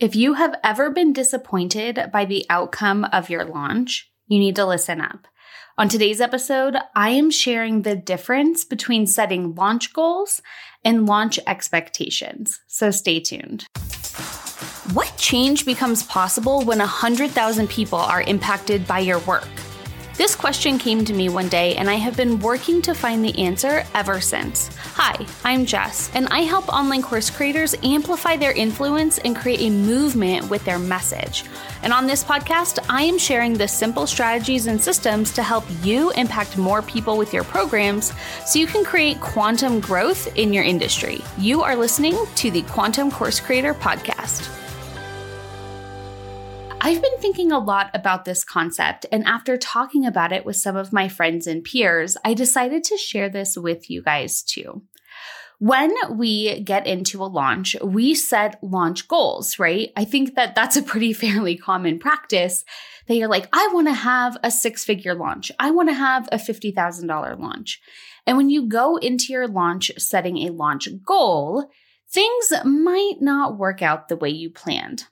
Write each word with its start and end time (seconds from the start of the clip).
If 0.00 0.16
you 0.16 0.32
have 0.32 0.54
ever 0.64 0.88
been 0.88 1.12
disappointed 1.12 2.08
by 2.10 2.24
the 2.24 2.46
outcome 2.48 3.04
of 3.12 3.28
your 3.28 3.44
launch, 3.44 4.10
you 4.28 4.38
need 4.38 4.56
to 4.56 4.64
listen 4.64 4.98
up. 4.98 5.28
On 5.76 5.90
today's 5.90 6.22
episode, 6.22 6.74
I 6.96 7.10
am 7.10 7.30
sharing 7.30 7.82
the 7.82 7.96
difference 7.96 8.64
between 8.64 9.06
setting 9.06 9.54
launch 9.54 9.92
goals 9.92 10.40
and 10.86 11.04
launch 11.04 11.38
expectations. 11.46 12.60
So 12.66 12.90
stay 12.90 13.20
tuned. 13.20 13.66
What 14.94 15.12
change 15.18 15.66
becomes 15.66 16.02
possible 16.04 16.62
when 16.62 16.78
100,000 16.78 17.68
people 17.68 17.98
are 17.98 18.22
impacted 18.22 18.86
by 18.86 19.00
your 19.00 19.18
work? 19.20 19.50
This 20.20 20.36
question 20.36 20.76
came 20.76 21.02
to 21.06 21.14
me 21.14 21.30
one 21.30 21.48
day, 21.48 21.76
and 21.76 21.88
I 21.88 21.94
have 21.94 22.14
been 22.14 22.40
working 22.40 22.82
to 22.82 22.94
find 22.94 23.24
the 23.24 23.38
answer 23.38 23.84
ever 23.94 24.20
since. 24.20 24.68
Hi, 24.92 25.24
I'm 25.46 25.64
Jess, 25.64 26.10
and 26.14 26.28
I 26.28 26.40
help 26.40 26.68
online 26.68 27.00
course 27.00 27.30
creators 27.30 27.74
amplify 27.82 28.36
their 28.36 28.52
influence 28.52 29.16
and 29.16 29.34
create 29.34 29.62
a 29.62 29.70
movement 29.70 30.50
with 30.50 30.62
their 30.66 30.78
message. 30.78 31.44
And 31.82 31.90
on 31.90 32.06
this 32.06 32.22
podcast, 32.22 32.80
I 32.90 33.04
am 33.04 33.16
sharing 33.16 33.54
the 33.54 33.66
simple 33.66 34.06
strategies 34.06 34.66
and 34.66 34.78
systems 34.78 35.32
to 35.32 35.42
help 35.42 35.64
you 35.82 36.10
impact 36.10 36.58
more 36.58 36.82
people 36.82 37.16
with 37.16 37.32
your 37.32 37.44
programs 37.44 38.12
so 38.44 38.58
you 38.58 38.66
can 38.66 38.84
create 38.84 39.22
quantum 39.22 39.80
growth 39.80 40.36
in 40.36 40.52
your 40.52 40.64
industry. 40.64 41.22
You 41.38 41.62
are 41.62 41.74
listening 41.74 42.18
to 42.34 42.50
the 42.50 42.60
Quantum 42.60 43.10
Course 43.10 43.40
Creator 43.40 43.72
Podcast. 43.72 44.59
I've 46.82 47.02
been 47.02 47.18
thinking 47.18 47.52
a 47.52 47.58
lot 47.58 47.90
about 47.92 48.24
this 48.24 48.42
concept, 48.42 49.04
and 49.12 49.24
after 49.26 49.58
talking 49.58 50.06
about 50.06 50.32
it 50.32 50.46
with 50.46 50.56
some 50.56 50.76
of 50.76 50.94
my 50.94 51.08
friends 51.08 51.46
and 51.46 51.62
peers, 51.62 52.16
I 52.24 52.32
decided 52.32 52.84
to 52.84 52.96
share 52.96 53.28
this 53.28 53.58
with 53.58 53.90
you 53.90 54.02
guys 54.02 54.42
too. 54.42 54.82
When 55.58 55.92
we 56.16 56.60
get 56.60 56.86
into 56.86 57.22
a 57.22 57.26
launch, 57.26 57.76
we 57.84 58.14
set 58.14 58.58
launch 58.62 59.08
goals, 59.08 59.58
right? 59.58 59.90
I 59.94 60.06
think 60.06 60.36
that 60.36 60.54
that's 60.54 60.78
a 60.78 60.82
pretty 60.82 61.12
fairly 61.24 61.54
common 61.54 61.98
practice 61.98 62.64
that 63.06 63.14
you're 63.16 63.28
like, 63.28 63.48
I 63.52 63.68
want 63.74 63.88
to 63.88 63.92
have 63.94 64.38
a 64.42 64.50
six 64.50 64.82
figure 64.82 65.14
launch. 65.14 65.52
I 65.58 65.72
want 65.72 65.90
to 65.90 65.94
have 65.94 66.30
a 66.32 66.38
$50,000 66.38 67.38
launch. 67.38 67.78
And 68.26 68.38
when 68.38 68.48
you 68.48 68.66
go 68.66 68.96
into 68.96 69.34
your 69.34 69.48
launch 69.48 69.90
setting 69.98 70.38
a 70.38 70.52
launch 70.52 70.88
goal, 71.04 71.68
things 72.10 72.52
might 72.64 73.16
not 73.20 73.58
work 73.58 73.82
out 73.82 74.08
the 74.08 74.16
way 74.16 74.30
you 74.30 74.48
planned. 74.48 75.04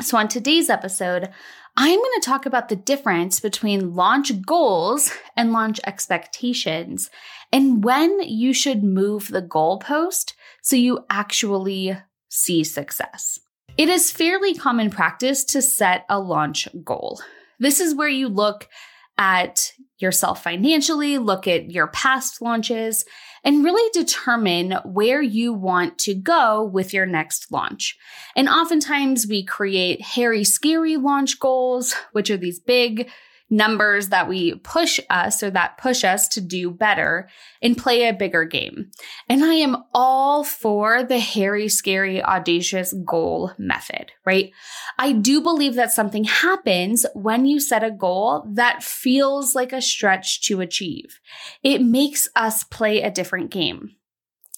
So, 0.00 0.18
on 0.18 0.26
today's 0.28 0.68
episode, 0.68 1.30
I'm 1.76 1.98
going 1.98 2.20
to 2.20 2.26
talk 2.26 2.46
about 2.46 2.68
the 2.68 2.76
difference 2.76 3.38
between 3.40 3.94
launch 3.94 4.42
goals 4.42 5.12
and 5.36 5.52
launch 5.52 5.80
expectations 5.86 7.10
and 7.52 7.84
when 7.84 8.20
you 8.20 8.52
should 8.52 8.82
move 8.82 9.28
the 9.28 9.42
goalpost 9.42 10.32
so 10.62 10.74
you 10.74 11.04
actually 11.10 11.96
see 12.28 12.64
success. 12.64 13.38
It 13.76 13.88
is 13.88 14.10
fairly 14.10 14.54
common 14.54 14.90
practice 14.90 15.44
to 15.46 15.62
set 15.62 16.04
a 16.08 16.18
launch 16.18 16.68
goal. 16.84 17.20
This 17.60 17.80
is 17.80 17.94
where 17.94 18.08
you 18.08 18.28
look 18.28 18.68
at 19.16 19.72
yourself 19.98 20.42
financially, 20.42 21.18
look 21.18 21.46
at 21.46 21.70
your 21.70 21.86
past 21.88 22.42
launches, 22.42 23.04
and 23.44 23.62
really 23.62 23.90
determine 23.92 24.72
where 24.84 25.20
you 25.20 25.52
want 25.52 25.98
to 25.98 26.14
go 26.14 26.64
with 26.64 26.94
your 26.94 27.06
next 27.06 27.52
launch. 27.52 27.96
And 28.34 28.48
oftentimes 28.48 29.26
we 29.26 29.44
create 29.44 30.00
hairy, 30.00 30.44
scary 30.44 30.96
launch 30.96 31.38
goals, 31.38 31.94
which 32.12 32.30
are 32.30 32.38
these 32.38 32.58
big, 32.58 33.10
numbers 33.50 34.08
that 34.08 34.28
we 34.28 34.54
push 34.56 34.98
us 35.10 35.42
or 35.42 35.50
that 35.50 35.78
push 35.78 36.02
us 36.02 36.28
to 36.28 36.40
do 36.40 36.70
better 36.70 37.28
and 37.62 37.76
play 37.76 38.08
a 38.08 38.12
bigger 38.12 38.44
game. 38.44 38.90
And 39.28 39.44
I 39.44 39.54
am 39.54 39.76
all 39.92 40.44
for 40.44 41.04
the 41.04 41.18
hairy, 41.18 41.68
scary, 41.68 42.22
audacious 42.22 42.94
goal 43.04 43.52
method, 43.58 44.12
right? 44.24 44.50
I 44.98 45.12
do 45.12 45.40
believe 45.40 45.74
that 45.74 45.92
something 45.92 46.24
happens 46.24 47.06
when 47.14 47.44
you 47.46 47.60
set 47.60 47.84
a 47.84 47.90
goal 47.90 48.46
that 48.52 48.82
feels 48.82 49.54
like 49.54 49.72
a 49.72 49.82
stretch 49.82 50.42
to 50.42 50.60
achieve. 50.60 51.20
It 51.62 51.82
makes 51.82 52.28
us 52.34 52.64
play 52.64 53.02
a 53.02 53.10
different 53.10 53.50
game. 53.50 53.96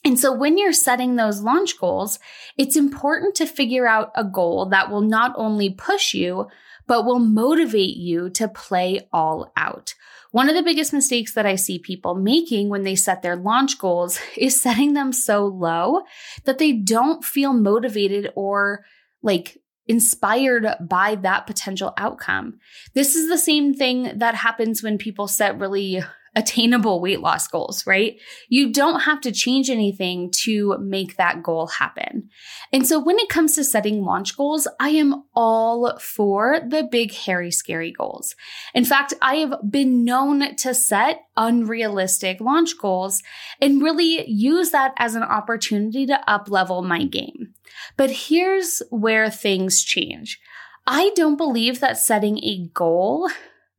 And 0.05 0.21
so 0.21 0.33
when 0.33 0.57
you're 0.57 0.73
setting 0.73 1.17
those 1.17 1.41
launch 1.41 1.81
goals, 1.81 2.21
it's 2.57 2.77
important 2.77 3.35
to 3.37 3.47
figure 3.47 3.89
out 3.89 4.13
a 4.15 4.23
goal 4.23 4.67
that 4.67 4.89
will 4.89 5.01
not 5.01 5.33
only 5.37 5.71
push 5.71 6.15
you, 6.15 6.47
but 6.87 7.05
will 7.05 7.19
motivate 7.19 7.97
you 7.97 8.31
to 8.31 8.49
play 8.49 9.09
all 9.13 9.53
out. 9.57 9.95
One 10.33 10.49
of 10.49 10.55
the 10.55 10.63
biggest 10.63 10.93
mistakes 10.93 11.33
that 11.35 11.47
I 11.47 11.55
see 11.55 11.79
people 11.79 12.15
making 12.15 12.69
when 12.69 12.83
they 12.83 12.95
set 12.95 13.23
their 13.23 13.37
launch 13.37 13.79
goals 13.79 14.19
is 14.37 14.61
setting 14.61 14.93
them 14.93 15.13
so 15.13 15.47
low 15.47 16.03
that 16.45 16.59
they 16.59 16.73
don't 16.73 17.25
feel 17.25 17.53
motivated 17.53 18.31
or 18.35 18.85
like 19.23 19.59
inspired 19.89 20.67
by 20.81 21.15
that 21.15 21.47
potential 21.47 21.95
outcome. 21.97 22.59
This 22.95 23.15
is 23.15 23.29
the 23.29 23.39
same 23.39 23.73
thing 23.73 24.19
that 24.19 24.35
happens 24.35 24.83
when 24.83 24.99
people 24.99 25.29
set 25.29 25.59
really 25.59 26.03
attainable 26.37 27.01
weight 27.01 27.21
loss 27.21 27.49
goals, 27.49 27.87
right? 27.87 28.21
You 28.49 28.71
don't 28.71 29.01
have 29.01 29.23
to 29.23 29.33
change 29.33 29.71
anything 29.71 30.31
to 30.45 30.77
make 30.79 31.17
that 31.17 31.43
goal 31.43 31.67
happen. 31.67 32.29
And 32.73 32.87
so 32.87 33.03
when 33.03 33.19
it 33.19 33.31
comes 33.31 33.55
to 33.55 33.65
setting 33.65 34.03
launch 34.03 34.37
goals, 34.37 34.69
I 34.79 34.91
am 34.91 35.25
all 35.35 35.99
for 35.99 36.61
the 36.61 36.87
big, 36.89 37.13
hairy, 37.15 37.51
scary 37.51 37.91
goals. 37.91 38.37
In 38.75 38.85
fact, 38.85 39.15
I 39.23 39.37
have 39.37 39.55
been 39.69 40.05
known 40.05 40.55
to 40.57 40.75
set 40.75 41.23
unrealistic 41.39 42.41
launch 42.41 42.79
goals 42.79 43.23
and 43.61 43.83
really 43.83 44.29
use 44.31 44.71
that 44.71 44.93
as 44.99 45.15
an 45.15 45.23
opportunity 45.23 46.05
to 46.07 46.31
up 46.31 46.51
level 46.51 46.83
my 46.83 47.05
game. 47.05 47.55
But 47.97 48.11
here's 48.11 48.83
where 48.91 49.31
things 49.31 49.83
change. 49.83 50.39
I 50.87 51.11
don't 51.17 51.37
believe 51.37 51.81
that 51.81 51.99
setting 51.99 52.39
a 52.45 52.69
goal 52.75 53.29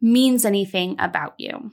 means 0.01 0.43
anything 0.43 0.95
about 0.99 1.35
you. 1.37 1.71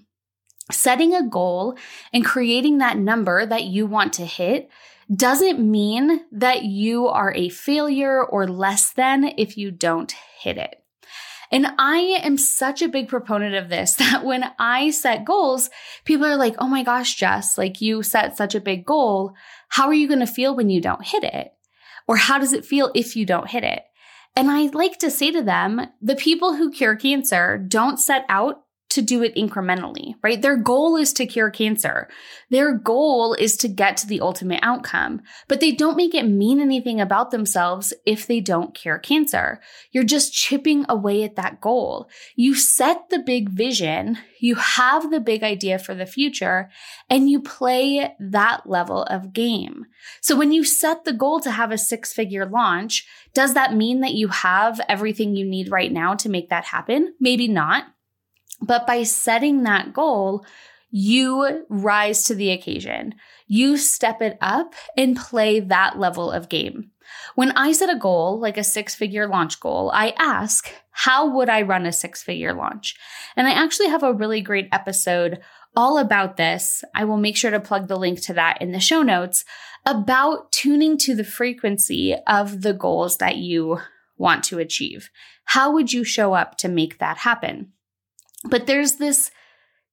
Setting 0.71 1.15
a 1.15 1.27
goal 1.27 1.77
and 2.13 2.25
creating 2.25 2.79
that 2.79 2.97
number 2.97 3.45
that 3.45 3.65
you 3.65 3.87
want 3.87 4.15
to 4.15 4.25
hit 4.25 4.71
doesn't 5.15 5.59
mean 5.59 6.23
that 6.33 6.65
you 6.65 7.07
are 7.07 7.35
a 7.35 7.51
failure 7.51 8.25
or 8.25 8.49
less 8.49 8.91
than 8.93 9.25
if 9.37 9.59
you 9.59 9.71
don't 9.71 10.15
hit 10.41 10.57
it. 10.57 10.83
And 11.51 11.69
I 11.79 12.19
am 12.23 12.39
such 12.39 12.83
a 12.83 12.89
big 12.89 13.09
proponent 13.09 13.55
of 13.55 13.69
this 13.69 13.95
that 13.97 14.25
when 14.25 14.45
I 14.59 14.91
set 14.91 15.25
goals, 15.25 15.71
people 16.05 16.27
are 16.27 16.37
like, 16.37 16.55
oh 16.59 16.69
my 16.69 16.83
gosh, 16.83 17.15
Jess, 17.15 17.59
like 17.59 17.81
you 17.81 18.03
set 18.03 18.37
such 18.37 18.55
a 18.55 18.61
big 18.61 18.85
goal. 18.85 19.35
How 19.69 19.87
are 19.87 19.95
you 19.95 20.09
going 20.09 20.21
to 20.21 20.27
feel 20.27 20.57
when 20.57 20.71
you 20.71 20.81
don't 20.81 21.07
hit 21.07 21.25
it? 21.25 21.53
Or 22.09 22.17
how 22.17 22.39
does 22.39 22.53
it 22.53 22.65
feel 22.65 22.91
if 22.95 23.17
you 23.17 23.25
don't 23.25 23.51
hit 23.51 23.65
it? 23.65 23.83
And 24.37 24.51
I 24.51 24.67
like 24.73 24.99
to 24.99 25.11
say 25.11 25.31
to 25.31 25.43
them, 25.43 25.81
the 26.03 26.17
people 26.17 26.57
who 26.57 26.73
cure 26.73 26.97
cancer 26.97 27.57
don't 27.57 27.99
set 27.99 28.25
out 28.29 28.64
to 28.95 29.03
do 29.03 29.23
it 29.23 29.35
incrementally, 29.35 30.15
right? 30.23 30.41
Their 30.41 30.57
goal 30.57 30.97
is 30.97 31.13
to 31.15 31.27
cure 31.27 31.51
cancer. 31.51 32.09
Their 32.51 32.73
goal 32.73 33.35
is 33.35 33.57
to 33.59 33.69
get 33.69 33.97
to 33.99 34.07
the 34.07 34.21
ultimate 34.21 34.61
outcome, 34.63 35.23
but 35.49 35.61
they 35.61 35.73
don't 35.73 35.97
make 35.97 36.15
it 36.15 36.25
mean 36.25 36.61
anything 36.61 37.01
about 37.01 37.31
themselves 37.31 37.93
if 38.07 38.27
they 38.27 38.41
don't 38.41 38.75
cure 38.75 38.99
cancer. 38.99 39.61
You're 39.91 40.05
just 40.05 40.33
chipping 40.33 40.87
away 40.89 41.25
at 41.25 41.35
that 41.37 41.61
goal. 41.61 42.09
You 42.37 42.55
set 42.55 43.11
the 43.11 43.19
big 43.19 43.51
vision, 43.51 44.19
you 44.41 44.55
have 44.55 45.11
the 45.11 45.21
big 45.21 45.43
idea 45.43 45.79
for 45.79 45.95
the 45.95 46.07
future, 46.07 46.71
and 47.11 47.29
you 47.29 47.41
play 47.41 48.15
that 48.21 48.69
level 48.69 49.03
of 49.05 49.33
game. 49.33 49.87
So 50.21 50.37
when 50.37 50.53
you 50.53 50.65
set 50.65 51.05
the 51.05 51.13
goal 51.13 51.41
to 51.41 51.51
have 51.51 51.73
a 51.73 51.79
six 51.79 52.13
figure 52.13 52.47
launch, 52.47 53.07
does 53.35 53.55
that 53.55 53.75
mean 53.75 54.01
that 54.01 54.15
you 54.15 54.29
have 54.29 54.81
everything 54.89 55.35
you 55.35 55.45
need 55.45 55.71
right 55.71 55.91
now 55.91 56.15
to 56.15 56.29
make 56.29 56.51
that 56.51 56.67
happen? 56.67 57.15
Maybe 57.19 57.49
not. 57.49 57.87
But 58.61 58.87
by 58.87 59.03
setting 59.03 59.63
that 59.63 59.93
goal, 59.93 60.45
you 60.91 61.67
rise 61.69 62.25
to 62.25 62.35
the 62.35 62.51
occasion. 62.51 63.17
You 63.47 63.77
step 63.77 64.23
it 64.23 64.39
up 64.41 64.75
and 64.97 65.17
play 65.17 65.61
that 65.61 65.99
level 65.99 66.31
of 66.31 66.49
game. 66.49 66.91
When 67.35 67.51
I 67.53 67.73
set 67.73 67.91
a 67.91 67.99
goal, 67.99 68.39
like 68.39 68.57
a 68.57 68.65
six 68.65 68.95
figure 68.95 69.27
launch 69.27 69.61
goal, 69.61 69.91
I 69.93 70.15
ask, 70.19 70.73
how 70.91 71.29
would 71.35 71.49
I 71.49 71.63
run 71.63 71.85
a 71.85 71.93
six 71.93 72.23
figure 72.23 72.55
launch? 72.55 72.97
And 73.37 73.47
I 73.47 73.51
actually 73.51 73.89
have 73.89 74.03
a 74.03 74.13
really 74.13 74.41
great 74.41 74.69
episode 74.73 75.41
all 75.77 75.99
about 75.99 76.37
this. 76.37 76.85
I 76.95 77.05
will 77.05 77.17
make 77.17 77.37
sure 77.37 77.51
to 77.51 77.61
plug 77.61 77.89
the 77.89 77.99
link 77.99 78.21
to 78.23 78.35
that 78.35 78.63
in 78.63 78.73
the 78.73 78.81
show 78.81 79.03
notes 79.03 79.45
about 79.85 80.53
tuning 80.53 80.97
to 80.99 81.15
the 81.15 81.25
frequency 81.25 82.15
of 82.27 82.63
the 82.63 82.73
goals 82.73 83.19
that 83.19 83.37
you 83.37 83.81
want 84.17 84.45
to 84.45 84.59
achieve. 84.59 85.11
How 85.47 85.73
would 85.73 85.93
you 85.93 86.05
show 86.05 86.35
up 86.35 86.57
to 86.59 86.69
make 86.69 86.99
that 86.99 87.19
happen? 87.19 87.73
But 88.45 88.67
there's 88.67 88.95
this 88.95 89.31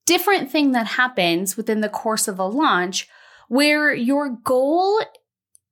different 0.05 0.51
thing 0.51 0.71
that 0.71 0.87
happens 0.87 1.55
within 1.55 1.81
the 1.81 1.89
course 1.89 2.27
of 2.27 2.39
a 2.39 2.45
launch 2.45 3.07
where 3.47 3.93
your 3.93 4.29
goal 4.29 5.01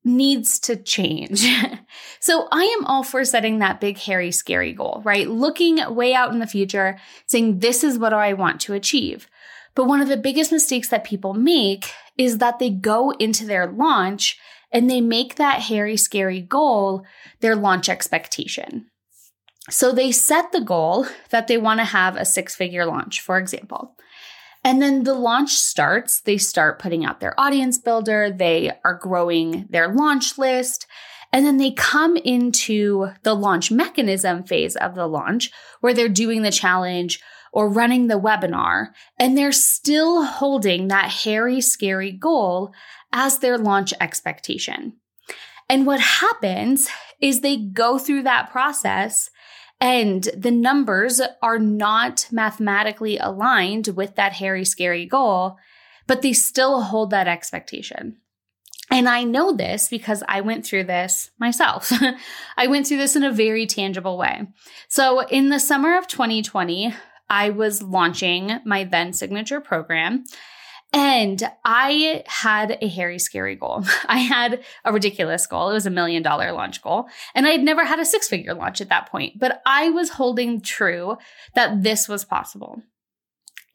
needs 0.03 0.59
to 0.59 0.75
change. 0.75 1.45
so 2.19 2.47
I 2.51 2.63
am 2.63 2.85
all 2.85 3.03
for 3.03 3.23
setting 3.25 3.59
that 3.59 3.81
big, 3.81 3.97
hairy, 3.97 4.31
scary 4.31 4.73
goal, 4.73 5.01
right? 5.03 5.29
Looking 5.29 5.79
way 5.93 6.13
out 6.13 6.31
in 6.31 6.39
the 6.39 6.47
future, 6.47 6.97
saying, 7.27 7.59
this 7.59 7.83
is 7.83 7.97
what 7.97 8.13
I 8.13 8.33
want 8.33 8.61
to 8.61 8.73
achieve. 8.73 9.27
But 9.75 9.85
one 9.85 10.01
of 10.01 10.07
the 10.07 10.17
biggest 10.17 10.51
mistakes 10.51 10.89
that 10.89 11.03
people 11.03 11.33
make 11.33 11.91
is 12.17 12.39
that 12.39 12.59
they 12.59 12.69
go 12.69 13.11
into 13.11 13.45
their 13.45 13.67
launch 13.67 14.37
and 14.71 14.89
they 14.89 15.01
make 15.01 15.35
that 15.35 15.61
hairy, 15.61 15.97
scary 15.97 16.41
goal 16.41 17.05
their 17.39 17.55
launch 17.55 17.89
expectation. 17.89 18.87
So 19.69 19.91
they 19.91 20.11
set 20.11 20.51
the 20.51 20.61
goal 20.61 21.05
that 21.29 21.47
they 21.47 21.57
want 21.57 21.79
to 21.79 21.85
have 21.85 22.15
a 22.15 22.25
six 22.25 22.55
figure 22.55 22.85
launch, 22.85 23.21
for 23.21 23.37
example. 23.37 23.95
And 24.63 24.81
then 24.81 25.03
the 25.03 25.13
launch 25.13 25.51
starts, 25.51 26.21
they 26.21 26.37
start 26.37 26.79
putting 26.79 27.05
out 27.05 27.19
their 27.19 27.39
audience 27.39 27.77
builder, 27.77 28.29
they 28.31 28.71
are 28.83 28.95
growing 28.95 29.67
their 29.69 29.93
launch 29.93 30.37
list. 30.37 30.85
And 31.31 31.45
then 31.45 31.57
they 31.57 31.71
come 31.71 32.17
into 32.17 33.09
the 33.23 33.35
launch 33.35 33.71
mechanism 33.71 34.43
phase 34.43 34.75
of 34.75 34.95
the 34.95 35.07
launch 35.07 35.51
where 35.79 35.93
they're 35.93 36.09
doing 36.09 36.41
the 36.41 36.51
challenge 36.51 37.21
or 37.51 37.69
running 37.69 38.07
the 38.07 38.19
webinar, 38.19 38.87
and 39.17 39.37
they're 39.37 39.51
still 39.51 40.23
holding 40.23 40.87
that 40.87 41.09
hairy, 41.09 41.61
scary 41.61 42.11
goal 42.11 42.73
as 43.11 43.39
their 43.39 43.57
launch 43.57 43.93
expectation. 43.99 44.93
And 45.67 45.85
what 45.85 45.99
happens 45.99 46.89
is 47.21 47.41
they 47.41 47.57
go 47.57 47.97
through 47.97 48.23
that 48.23 48.51
process 48.51 49.29
and 49.81 50.23
the 50.35 50.51
numbers 50.51 51.21
are 51.41 51.59
not 51.59 52.27
mathematically 52.31 53.17
aligned 53.17 53.87
with 53.89 54.15
that 54.15 54.33
hairy, 54.33 54.65
scary 54.65 55.05
goal, 55.05 55.57
but 56.07 56.21
they 56.21 56.33
still 56.33 56.81
hold 56.81 57.11
that 57.11 57.27
expectation. 57.27 58.17
And 58.91 59.07
I 59.07 59.23
know 59.23 59.53
this 59.53 59.87
because 59.87 60.23
I 60.27 60.41
went 60.41 60.65
through 60.65 60.85
this 60.85 61.29
myself. 61.39 61.91
I 62.57 62.67
went 62.67 62.87
through 62.87 62.97
this 62.97 63.15
in 63.15 63.23
a 63.23 63.31
very 63.31 63.67
tangible 63.67 64.17
way. 64.17 64.47
So, 64.87 65.19
in 65.19 65.49
the 65.49 65.59
summer 65.59 65.95
of 65.97 66.07
2020, 66.07 66.93
I 67.29 67.51
was 67.51 67.83
launching 67.83 68.59
my 68.65 68.85
then 68.85 69.13
signature 69.13 69.61
program. 69.61 70.25
And 70.91 71.43
I 71.63 72.23
had 72.25 72.77
a 72.81 72.87
hairy, 72.87 73.19
scary 73.19 73.55
goal. 73.55 73.83
I 74.07 74.17
had 74.17 74.63
a 74.83 74.91
ridiculous 74.91 75.45
goal. 75.45 75.69
It 75.69 75.73
was 75.73 75.85
a 75.85 75.91
million 75.91 76.23
dollar 76.23 76.51
launch 76.51 76.81
goal. 76.81 77.07
And 77.35 77.45
I 77.45 77.51
had 77.51 77.63
never 77.63 77.85
had 77.85 77.99
a 77.99 78.05
six 78.05 78.27
figure 78.27 78.53
launch 78.53 78.81
at 78.81 78.89
that 78.89 79.09
point, 79.09 79.37
but 79.37 79.61
I 79.65 79.89
was 79.89 80.09
holding 80.11 80.61
true 80.61 81.17
that 81.53 81.83
this 81.83 82.07
was 82.09 82.25
possible. 82.25 82.81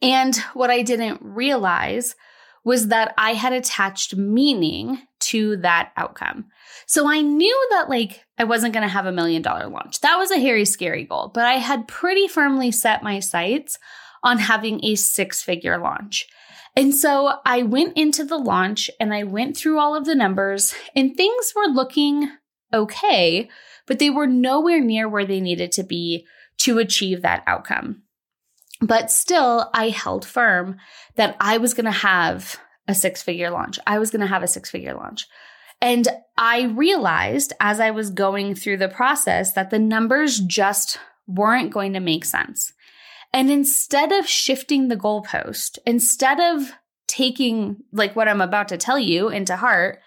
And 0.01 0.35
what 0.53 0.69
I 0.69 0.81
didn't 0.81 1.21
realize 1.21 2.15
was 2.65 2.87
that 2.87 3.13
I 3.17 3.33
had 3.33 3.53
attached 3.53 4.15
meaning 4.15 4.99
to 5.19 5.57
that 5.57 5.91
outcome. 5.95 6.45
So 6.87 7.09
I 7.09 7.21
knew 7.21 7.67
that 7.71 7.89
like 7.89 8.25
I 8.37 8.43
wasn't 8.43 8.73
going 8.73 8.83
to 8.83 8.89
have 8.89 9.05
a 9.05 9.11
million 9.11 9.41
dollar 9.41 9.67
launch. 9.67 10.01
That 10.01 10.17
was 10.17 10.31
a 10.31 10.39
hairy, 10.39 10.65
scary 10.65 11.05
goal, 11.05 11.31
but 11.33 11.45
I 11.45 11.53
had 11.53 11.87
pretty 11.87 12.27
firmly 12.27 12.71
set 12.71 13.03
my 13.03 13.19
sights 13.19 13.79
on 14.23 14.39
having 14.39 14.83
a 14.83 14.95
six 14.95 15.41
figure 15.41 15.77
launch. 15.77 16.27
And 16.75 16.93
so 16.93 17.39
I 17.45 17.63
went 17.63 17.97
into 17.97 18.25
the 18.25 18.37
launch 18.37 18.89
and 18.99 19.13
I 19.13 19.23
went 19.23 19.55
through 19.55 19.79
all 19.79 19.95
of 19.95 20.05
the 20.05 20.15
numbers 20.15 20.75
and 20.95 21.15
things 21.15 21.53
were 21.55 21.71
looking 21.71 22.29
okay, 22.73 23.49
but 23.87 23.99
they 23.99 24.09
were 24.09 24.27
nowhere 24.27 24.81
near 24.81 25.07
where 25.07 25.25
they 25.25 25.39
needed 25.39 25.71
to 25.73 25.83
be 25.83 26.25
to 26.57 26.79
achieve 26.79 27.21
that 27.21 27.43
outcome. 27.47 28.03
But 28.81 29.09
still, 29.09 29.69
I 29.73 29.89
held 29.89 30.25
firm 30.25 30.77
that 31.15 31.37
I 31.39 31.57
was 31.57 31.73
going 31.73 31.85
to 31.85 31.91
have 31.91 32.57
a 32.87 32.93
six 32.93 33.23
figure 33.23 33.49
launch. 33.49 33.79
I 33.87 33.99
was 33.99 34.11
going 34.11 34.21
to 34.21 34.27
have 34.27 34.43
a 34.43 34.47
six 34.47 34.69
figure 34.69 34.93
launch. 34.93 35.27
And 35.81 36.07
I 36.37 36.63
realized 36.63 37.53
as 37.59 37.79
I 37.79 37.91
was 37.91 38.09
going 38.09 38.55
through 38.55 38.77
the 38.77 38.89
process 38.89 39.53
that 39.53 39.69
the 39.69 39.79
numbers 39.79 40.39
just 40.39 40.99
weren't 41.27 41.71
going 41.71 41.93
to 41.93 41.99
make 41.99 42.25
sense. 42.25 42.73
And 43.35 43.51
instead 43.51 44.13
of 44.13 44.29
shifting 44.29 44.87
the 44.87 44.95
goalpost, 44.95 45.77
instead 45.85 46.39
of 46.39 46.71
taking 47.05 47.83
like 47.91 48.15
what 48.15 48.29
I'm 48.29 48.39
about 48.39 48.69
to 48.69 48.77
tell 48.77 48.97
you 48.97 49.27
into 49.27 49.57
heart, 49.57 49.99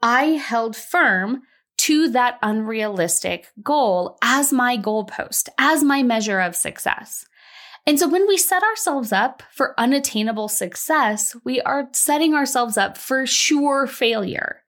I 0.00 0.24
held 0.24 0.74
firm 0.74 1.42
to 1.76 2.08
that 2.12 2.38
unrealistic 2.42 3.48
goal 3.62 4.16
as 4.22 4.54
my 4.54 4.78
goalpost, 4.78 5.50
as 5.58 5.84
my 5.84 6.02
measure 6.02 6.40
of 6.40 6.56
success. 6.56 7.26
And 7.86 7.98
so 7.98 8.08
when 8.08 8.26
we 8.26 8.38
set 8.38 8.62
ourselves 8.62 9.12
up 9.12 9.42
for 9.52 9.78
unattainable 9.78 10.48
success, 10.48 11.36
we 11.44 11.60
are 11.60 11.90
setting 11.92 12.32
ourselves 12.32 12.78
up 12.78 12.96
for 12.96 13.26
sure 13.26 13.86
failure. 13.86 14.62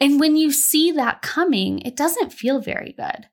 And 0.00 0.18
when 0.18 0.36
you 0.36 0.52
see 0.52 0.90
that 0.92 1.20
coming, 1.20 1.80
it 1.80 1.96
doesn't 1.96 2.32
feel 2.32 2.60
very 2.60 2.94
good. 2.96 3.26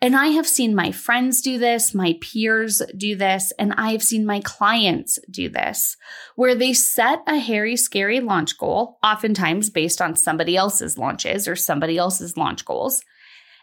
And 0.00 0.16
I 0.16 0.28
have 0.28 0.46
seen 0.46 0.74
my 0.74 0.92
friends 0.92 1.40
do 1.40 1.58
this, 1.58 1.94
my 1.94 2.16
peers 2.20 2.82
do 2.96 3.16
this, 3.16 3.52
and 3.58 3.72
I 3.76 3.92
have 3.92 4.02
seen 4.02 4.26
my 4.26 4.40
clients 4.40 5.18
do 5.30 5.48
this, 5.48 5.96
where 6.36 6.54
they 6.54 6.72
set 6.72 7.22
a 7.26 7.38
hairy, 7.38 7.76
scary 7.76 8.20
launch 8.20 8.58
goal, 8.58 8.98
oftentimes 9.02 9.70
based 9.70 10.00
on 10.00 10.16
somebody 10.16 10.56
else's 10.56 10.98
launches 10.98 11.48
or 11.48 11.56
somebody 11.56 11.96
else's 11.96 12.36
launch 12.36 12.64
goals. 12.64 13.02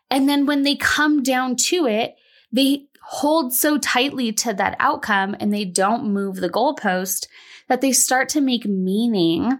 And 0.10 0.28
then 0.28 0.46
when 0.46 0.64
they 0.64 0.76
come 0.76 1.24
down 1.24 1.56
to 1.68 1.86
it, 1.86 2.16
they 2.52 2.88
hold 3.04 3.54
so 3.54 3.78
tightly 3.78 4.32
to 4.32 4.54
that 4.54 4.76
outcome 4.80 5.36
and 5.40 5.54
they 5.54 5.66
don't 5.66 6.12
move 6.12 6.36
the 6.38 6.50
goalpost 6.50 7.28
that 7.68 7.82
they 7.82 7.92
start 7.92 8.30
to 8.30 8.42
make 8.42 8.66
meaning 8.66 9.58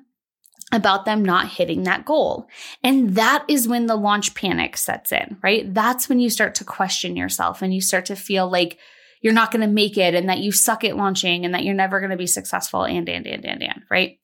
about 0.72 1.06
them 1.06 1.24
not 1.24 1.50
hitting 1.50 1.84
that 1.84 2.06
goal. 2.06 2.48
And 2.84 3.16
that 3.16 3.44
is 3.48 3.68
when 3.68 3.88
the 3.88 3.96
launch 3.96 4.34
panic 4.36 4.78
sets 4.78 5.12
in, 5.12 5.38
right? 5.44 5.72
That's 5.74 6.08
when 6.08 6.20
you 6.20 6.30
start 6.30 6.56
to 6.56 6.64
question 6.64 7.16
yourself 7.16 7.62
and 7.62 7.74
you 7.74 7.82
start 7.82 8.06
to 8.06 8.16
feel 8.16 8.50
like 8.50 8.78
you're 9.22 9.34
not 9.34 9.52
going 9.52 9.62
to 9.62 9.68
make 9.68 9.98
it 9.98 10.16
and 10.16 10.30
that 10.30 10.40
you 10.40 10.52
suck 10.52 10.84
at 10.84 10.98
launching 10.98 11.46
and 11.46 11.54
that 11.54 11.64
you're 11.64 11.76
never 11.76 12.00
going 12.00 12.12
to 12.12 12.18
be 12.18 12.28
successful 12.28 12.84
and, 12.84 13.08
and, 13.08 13.28
and, 13.28 13.46
and, 13.46 13.62
and, 13.62 13.82
right? 13.90 14.18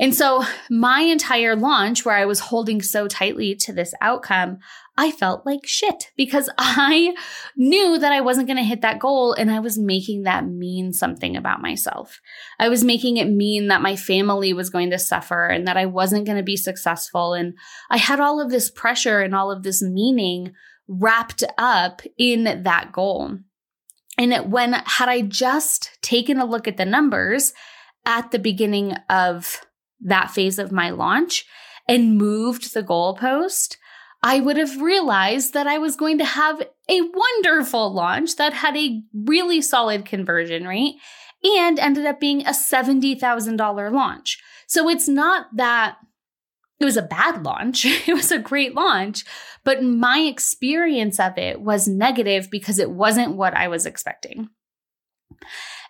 And 0.00 0.14
so 0.14 0.44
my 0.70 1.00
entire 1.00 1.56
launch, 1.56 2.04
where 2.04 2.14
I 2.14 2.24
was 2.24 2.38
holding 2.38 2.82
so 2.82 3.08
tightly 3.08 3.56
to 3.56 3.72
this 3.72 3.92
outcome, 4.00 4.58
I 4.96 5.10
felt 5.10 5.44
like 5.44 5.64
shit 5.64 6.10
because 6.16 6.48
I 6.58 7.14
knew 7.56 7.98
that 7.98 8.12
I 8.12 8.20
wasn't 8.20 8.46
going 8.46 8.58
to 8.58 8.62
hit 8.62 8.82
that 8.82 9.00
goal 9.00 9.32
and 9.32 9.50
I 9.50 9.60
was 9.60 9.76
making 9.76 10.22
that 10.22 10.46
mean 10.46 10.92
something 10.92 11.36
about 11.36 11.62
myself. 11.62 12.20
I 12.58 12.68
was 12.68 12.84
making 12.84 13.16
it 13.16 13.28
mean 13.28 13.68
that 13.68 13.82
my 13.82 13.96
family 13.96 14.52
was 14.52 14.70
going 14.70 14.90
to 14.90 14.98
suffer 14.98 15.46
and 15.46 15.66
that 15.66 15.76
I 15.76 15.86
wasn't 15.86 16.26
going 16.26 16.38
to 16.38 16.44
be 16.44 16.56
successful. 16.56 17.34
And 17.34 17.54
I 17.90 17.96
had 17.96 18.20
all 18.20 18.40
of 18.40 18.50
this 18.50 18.70
pressure 18.70 19.20
and 19.20 19.34
all 19.34 19.50
of 19.50 19.62
this 19.62 19.82
meaning 19.82 20.52
wrapped 20.86 21.44
up 21.58 22.02
in 22.16 22.62
that 22.62 22.92
goal. 22.92 23.38
And 24.16 24.50
when 24.50 24.72
had 24.72 25.08
I 25.08 25.22
just 25.22 25.98
taken 26.02 26.38
a 26.38 26.44
look 26.44 26.66
at 26.66 26.76
the 26.76 26.84
numbers 26.84 27.52
at 28.04 28.30
the 28.30 28.38
beginning 28.38 28.94
of 29.08 29.60
that 30.00 30.30
phase 30.30 30.58
of 30.58 30.72
my 30.72 30.90
launch 30.90 31.46
and 31.88 32.16
moved 32.16 32.74
the 32.74 32.82
goalpost, 32.82 33.76
I 34.22 34.40
would 34.40 34.56
have 34.56 34.80
realized 34.80 35.54
that 35.54 35.66
I 35.66 35.78
was 35.78 35.96
going 35.96 36.18
to 36.18 36.24
have 36.24 36.60
a 36.88 37.00
wonderful 37.00 37.92
launch 37.92 38.36
that 38.36 38.52
had 38.52 38.76
a 38.76 39.02
really 39.14 39.60
solid 39.60 40.04
conversion 40.04 40.66
rate 40.66 40.96
and 41.42 41.78
ended 41.78 42.04
up 42.04 42.18
being 42.18 42.42
a 42.42 42.50
$70,000 42.50 43.92
launch. 43.92 44.42
So 44.66 44.88
it's 44.88 45.08
not 45.08 45.46
that 45.56 45.96
it 46.80 46.84
was 46.84 46.96
a 46.96 47.02
bad 47.02 47.44
launch, 47.44 47.84
it 48.08 48.14
was 48.14 48.32
a 48.32 48.38
great 48.38 48.74
launch, 48.74 49.24
but 49.64 49.82
my 49.82 50.18
experience 50.20 51.20
of 51.20 51.38
it 51.38 51.60
was 51.60 51.88
negative 51.88 52.50
because 52.50 52.78
it 52.78 52.90
wasn't 52.90 53.36
what 53.36 53.54
I 53.54 53.68
was 53.68 53.86
expecting. 53.86 54.50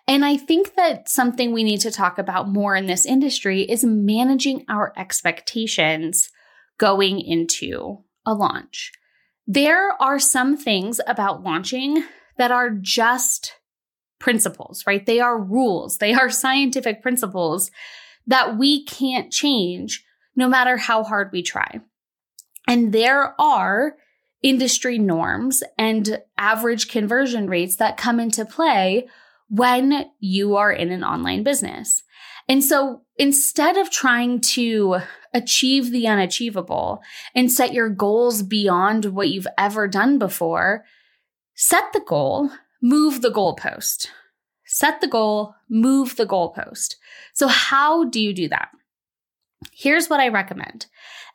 And 0.09 0.25
I 0.25 0.37
think 0.37 0.73
that 0.73 1.07
something 1.07 1.53
we 1.53 1.63
need 1.63 1.81
to 1.81 1.91
talk 1.91 2.17
about 2.17 2.49
more 2.49 2.75
in 2.75 2.87
this 2.87 3.05
industry 3.05 3.61
is 3.61 3.83
managing 3.83 4.65
our 4.67 4.91
expectations 4.97 6.31
going 6.79 7.21
into 7.21 7.99
a 8.25 8.33
launch. 8.33 8.91
There 9.45 9.91
are 10.01 10.17
some 10.17 10.57
things 10.57 10.99
about 11.05 11.43
launching 11.43 12.03
that 12.39 12.49
are 12.49 12.71
just 12.71 13.53
principles, 14.17 14.83
right? 14.87 15.05
They 15.05 15.19
are 15.19 15.39
rules, 15.39 15.99
they 15.99 16.13
are 16.15 16.31
scientific 16.31 17.03
principles 17.03 17.69
that 18.25 18.57
we 18.57 18.85
can't 18.85 19.31
change 19.31 20.03
no 20.35 20.49
matter 20.49 20.77
how 20.77 21.03
hard 21.03 21.29
we 21.31 21.43
try. 21.43 21.81
And 22.67 22.91
there 22.93 23.39
are 23.39 23.95
industry 24.41 24.97
norms 24.97 25.61
and 25.77 26.19
average 26.35 26.87
conversion 26.87 27.47
rates 27.47 27.75
that 27.75 27.95
come 27.95 28.19
into 28.19 28.43
play 28.43 29.07
when 29.49 30.05
you 30.19 30.55
are 30.55 30.71
in 30.71 30.91
an 30.91 31.03
online 31.03 31.43
business. 31.43 32.03
And 32.47 32.63
so 32.63 33.01
instead 33.17 33.77
of 33.77 33.91
trying 33.91 34.41
to 34.41 34.99
achieve 35.33 35.91
the 35.91 36.07
unachievable 36.07 37.01
and 37.35 37.51
set 37.51 37.73
your 37.73 37.89
goals 37.89 38.41
beyond 38.41 39.05
what 39.05 39.29
you've 39.29 39.47
ever 39.57 39.87
done 39.87 40.17
before, 40.17 40.85
set 41.55 41.93
the 41.93 42.01
goal, 42.01 42.49
move 42.81 43.21
the 43.21 43.29
goalpost. 43.29 44.07
Set 44.65 45.01
the 45.01 45.07
goal, 45.07 45.55
move 45.67 46.15
the 46.15 46.27
goalpost. 46.27 46.95
So, 47.33 47.47
how 47.47 48.05
do 48.05 48.21
you 48.21 48.33
do 48.33 48.47
that? 48.49 48.69
Here's 49.73 50.09
what 50.09 50.19
I 50.19 50.29
recommend. 50.29 50.85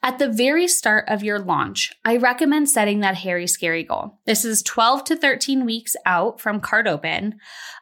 At 0.03 0.19
the 0.19 0.29
very 0.29 0.67
start 0.67 1.07
of 1.09 1.23
your 1.23 1.39
launch, 1.39 1.93
I 2.05 2.17
recommend 2.17 2.69
setting 2.69 3.01
that 3.01 3.17
hairy, 3.17 3.47
scary 3.47 3.85
goal. 3.85 4.19
This 4.27 4.45
is 4.45 4.63
12 4.63 5.05
to 5.05 5.17
13 5.17 5.65
weeks 5.65 5.97
out 6.07 6.41
from 6.41 6.61
card 6.61 6.87
open. 6.87 7.39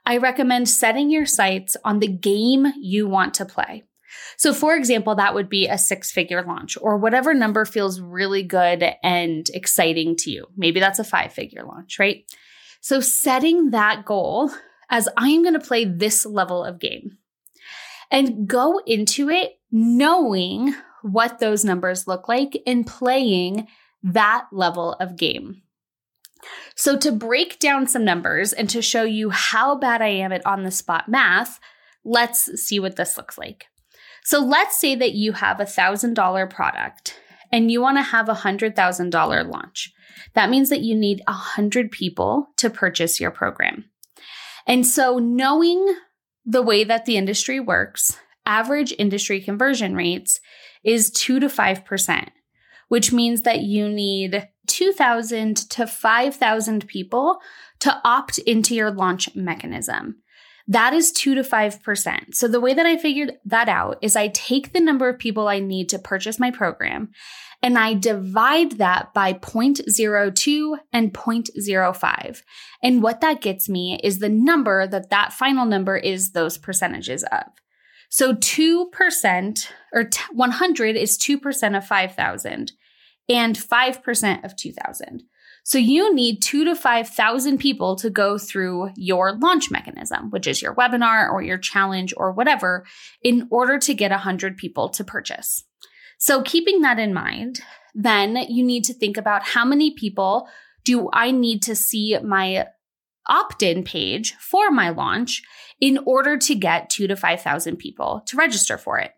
I 0.07 0.19
recommend 0.19 0.69
setting 0.69 1.11
your 1.11 1.27
sights 1.27 1.77
on 1.85 1.99
the 1.99 2.09
game 2.09 2.73
you 2.81 3.09
want 3.09 3.35
to 3.35 3.45
play. 3.45 3.85
So, 4.37 4.53
for 4.53 4.77
example, 4.77 5.15
that 5.15 5.35
would 5.35 5.49
be 5.49 5.69
a 5.69 5.79
six 5.79 6.13
figure 6.13 6.43
launch 6.43 6.77
or 6.81 6.97
whatever 6.97 7.35
number 7.35 7.65
feels 7.65 8.01
really 8.01 8.43
good 8.43 8.85
and 9.03 9.49
exciting 9.55 10.17
to 10.19 10.31
you. 10.31 10.47
Maybe 10.57 10.81
that's 10.81 10.99
a 10.99 11.05
five 11.05 11.33
figure 11.33 11.65
launch, 11.65 11.99
right? 11.99 12.25
So, 12.81 13.01
setting 13.01 13.71
that 13.71 14.05
goal 14.05 14.51
as 14.91 15.09
I'm 15.17 15.43
going 15.43 15.55
to 15.55 15.61
play 15.61 15.85
this 15.85 16.27
level 16.27 16.65
of 16.65 16.79
game 16.79 17.19
and 18.11 18.47
go 18.47 18.81
into 18.87 19.31
it 19.31 19.59
knowing 19.73 20.75
what 21.03 21.41
those 21.41 21.65
numbers 21.65 22.07
look 22.07 22.29
like 22.29 22.61
and 22.67 22.87
playing 22.87 23.67
that 24.03 24.47
level 24.53 24.93
of 24.95 25.17
game. 25.17 25.63
So, 26.75 26.97
to 26.99 27.13
break 27.13 27.59
down 27.59 27.87
some 27.87 28.05
numbers 28.05 28.53
and 28.53 28.69
to 28.71 28.83
show 28.83 29.05
you 29.05 29.31
how 29.31 29.77
bad 29.77 30.03
I 30.03 30.09
am 30.09 30.33
at 30.33 30.45
on 30.45 30.65
the 30.65 30.71
spot 30.71 31.09
math, 31.09 31.61
let's 32.05 32.61
see 32.61 32.81
what 32.81 32.97
this 32.97 33.17
looks 33.17 33.39
like. 33.39 33.67
So, 34.25 34.41
let's 34.41 34.79
say 34.79 34.95
that 34.97 35.13
you 35.13 35.33
have 35.33 35.61
a 35.61 35.65
$1,000 35.65 36.51
product 36.51 37.21
and 37.53 37.71
you 37.71 37.81
want 37.81 37.99
to 37.99 38.03
have 38.03 38.29
a 38.29 38.35
$100,000 38.35 39.51
launch. 39.51 39.93
That 40.35 40.51
means 40.51 40.69
that 40.71 40.81
you 40.81 40.97
need 40.97 41.23
100 41.27 41.91
people 41.91 42.49
to 42.57 42.71
purchase 42.71 43.21
your 43.21 43.31
program. 43.31 43.85
And 44.67 44.87
so, 44.87 45.19
knowing 45.19 45.95
the 46.45 46.63
way 46.63 46.83
that 46.83 47.05
the 47.05 47.17
industry 47.17 47.61
works, 47.61 48.19
average 48.47 48.95
industry 48.99 49.41
conversion 49.41 49.95
rates 49.95 50.41
is 50.85 51.11
2 51.11 51.41
to 51.41 51.47
5%, 51.47 52.29
which 52.89 53.13
means 53.13 53.43
that 53.43 53.61
you 53.61 53.89
need 53.89 54.49
2,000 54.67 55.57
to 55.71 55.87
5,000 55.87 56.87
people 56.87 57.41
to 57.81 58.01
opt 58.05 58.39
into 58.39 58.75
your 58.75 58.91
launch 58.91 59.35
mechanism. 59.35 60.17
That 60.69 60.93
is 60.93 61.13
2 61.13 61.35
to 61.35 61.43
5%. 61.43 62.35
So 62.35 62.47
the 62.47 62.61
way 62.61 62.73
that 62.75 62.87
I 62.87 62.97
figured 62.97 63.39
that 63.45 63.69
out 63.69 63.99
is 64.01 64.15
I 64.15 64.29
take 64.29 64.73
the 64.73 64.81
number 64.81 65.09
of 65.09 65.19
people 65.19 65.49
I 65.49 65.59
need 65.59 65.89
to 65.91 65.99
purchase 65.99 66.39
my 66.39 66.51
program 66.51 67.11
and 67.63 67.79
I 67.79 67.95
divide 67.95 68.73
that 68.73 69.15
by 69.15 69.35
0.02 69.35 70.79
and 70.93 71.13
0.05. 71.15 72.43
And 72.83 73.03
what 73.03 73.21
that 73.21 73.41
gets 73.41 73.69
me 73.69 74.01
is 74.03 74.19
the 74.19 74.29
number 74.29 74.87
that 74.87 75.11
that 75.11 75.33
final 75.33 75.65
number 75.65 75.97
is 75.97 76.33
those 76.33 76.59
percentages 76.59 77.25
of. 77.25 77.45
So 78.13 78.35
2% 78.35 79.67
or 79.95 80.11
100 80.33 80.97
is 80.97 81.17
2% 81.17 81.77
of 81.79 81.87
5,000 81.87 82.73
and 83.31 83.57
5% 83.57 84.45
of 84.45 84.55
2,000. 84.55 85.23
So 85.65 85.79
you 85.79 86.15
need 86.15 86.43
two 86.43 86.67
to 86.67 86.75
5,000 86.75 87.57
people 87.57 87.97
to 87.97 88.11
go 88.11 88.37
through 88.37 88.91
your 88.97 89.39
launch 89.39 89.71
mechanism, 89.71 90.29
which 90.29 90.47
is 90.47 90.61
your 90.61 90.75
webinar 90.75 91.33
or 91.33 91.41
your 91.41 91.57
challenge 91.57 92.13
or 92.19 92.33
whatever, 92.33 92.85
in 93.23 93.49
order 93.51 93.79
to 93.79 93.95
get 93.95 94.11
100 94.11 94.59
people 94.59 94.91
to 94.91 95.05
purchase. 95.05 95.65
So 96.19 96.43
keeping 96.43 96.83
that 96.83 96.99
in 96.99 97.15
mind, 97.15 97.63
then 97.95 98.37
you 98.37 98.63
need 98.63 98.85
to 98.85 98.95
think 98.95 99.17
about 99.17 99.43
how 99.43 99.65
many 99.65 99.95
people 99.95 100.49
do 100.85 101.09
I 101.15 101.31
need 101.31 101.63
to 101.63 101.75
see 101.75 102.19
my 102.23 102.67
opt 103.29 103.63
in 103.63 103.85
page 103.85 104.35
for 104.35 104.71
my 104.71 104.91
launch 104.91 105.43
in 105.81 105.99
order 106.07 106.37
to 106.39 106.55
get 106.55 106.91
two 106.91 107.07
to 107.07 107.17
5,000 107.17 107.77
people 107.77 108.23
to 108.27 108.37
register 108.37 108.79
for 108.79 108.99
it. 108.99 109.13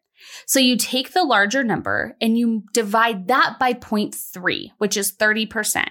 So 0.46 0.58
you 0.58 0.76
take 0.76 1.12
the 1.12 1.24
larger 1.24 1.62
number 1.62 2.16
and 2.20 2.38
you 2.38 2.64
divide 2.72 3.28
that 3.28 3.56
by 3.58 3.74
0.3, 3.74 4.70
which 4.78 4.96
is 4.96 5.12
30%. 5.12 5.88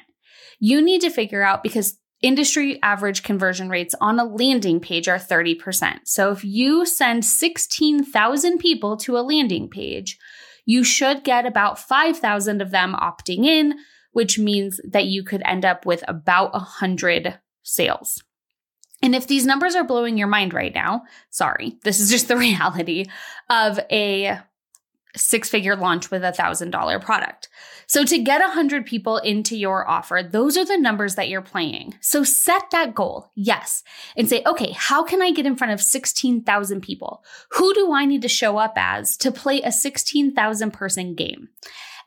You 0.60 0.82
need 0.82 1.02
to 1.02 1.10
figure 1.10 1.44
out 1.44 1.64
because 1.64 2.00
industry 2.22 2.80
average 2.82 3.22
conversion 3.22 3.70
rates 3.70 3.94
on 4.00 4.20
a 4.20 4.24
landing 4.24 4.80
page 4.80 5.08
are 5.08 5.20
30%. 5.20 6.00
So 6.06 6.32
if 6.32 6.44
you 6.44 6.86
send 6.86 7.26
16,000 7.26 8.58
people 8.58 8.98
to 8.98 9.18
a 9.18 9.22
landing 9.22 9.70
page, 9.70 10.18
you 10.66 10.84
should 10.84 11.24
get 11.24 11.46
about 11.46 11.78
5,000 11.78 12.62
of 12.62 12.72
them 12.72 12.96
opting 12.96 13.46
in, 13.46 13.76
which 14.14 14.40
means 14.40 14.80
that 14.90 15.06
you 15.06 15.24
could 15.24 15.42
end 15.46 15.66
up 15.66 15.86
with 15.86 16.04
about 16.08 16.54
100 16.54 17.40
sales. 17.64 18.24
And 19.02 19.14
if 19.16 19.28
these 19.28 19.46
numbers 19.46 19.76
are 19.76 19.84
blowing 19.84 20.18
your 20.18 20.28
mind 20.28 20.54
right 20.54 20.74
now, 20.74 21.04
sorry, 21.30 21.78
this 21.84 22.00
is 22.00 22.10
just 22.10 22.28
the 22.28 22.38
reality 22.48 23.06
of 23.50 23.80
a 23.92 24.40
six 25.16 25.50
figure 25.50 25.76
launch 25.76 26.10
with 26.10 26.24
a 26.24 26.32
thousand 26.32 26.72
dollar 26.72 27.00
product. 27.00 27.50
So 27.86 28.04
to 28.06 28.18
get 28.18 28.42
a 28.42 28.50
hundred 28.50 28.86
people 28.86 29.18
into 29.18 29.56
your 29.56 29.88
offer, 29.88 30.22
those 30.28 30.58
are 30.58 30.66
the 30.66 30.78
numbers 30.78 31.16
that 31.16 31.30
you're 31.30 31.42
playing. 31.42 31.94
So 32.02 32.24
set 32.24 32.72
that 32.72 32.96
goal. 32.96 33.32
Yes. 33.36 33.84
And 34.18 34.28
say, 34.28 34.42
okay, 34.46 34.72
how 34.72 35.04
can 35.04 35.22
I 35.22 35.32
get 35.32 35.46
in 35.46 35.56
front 35.56 35.74
of 35.74 35.82
16,000 35.82 36.82
people? 36.82 37.24
Who 37.52 37.74
do 37.74 37.94
I 37.94 38.06
need 38.06 38.24
to 38.24 38.28
show 38.28 38.58
up 38.58 38.74
as 38.78 39.16
to 39.18 39.32
play 39.32 39.62
a 39.62 39.72
16,000 39.72 40.72
person 40.72 41.14
game? 41.14 41.50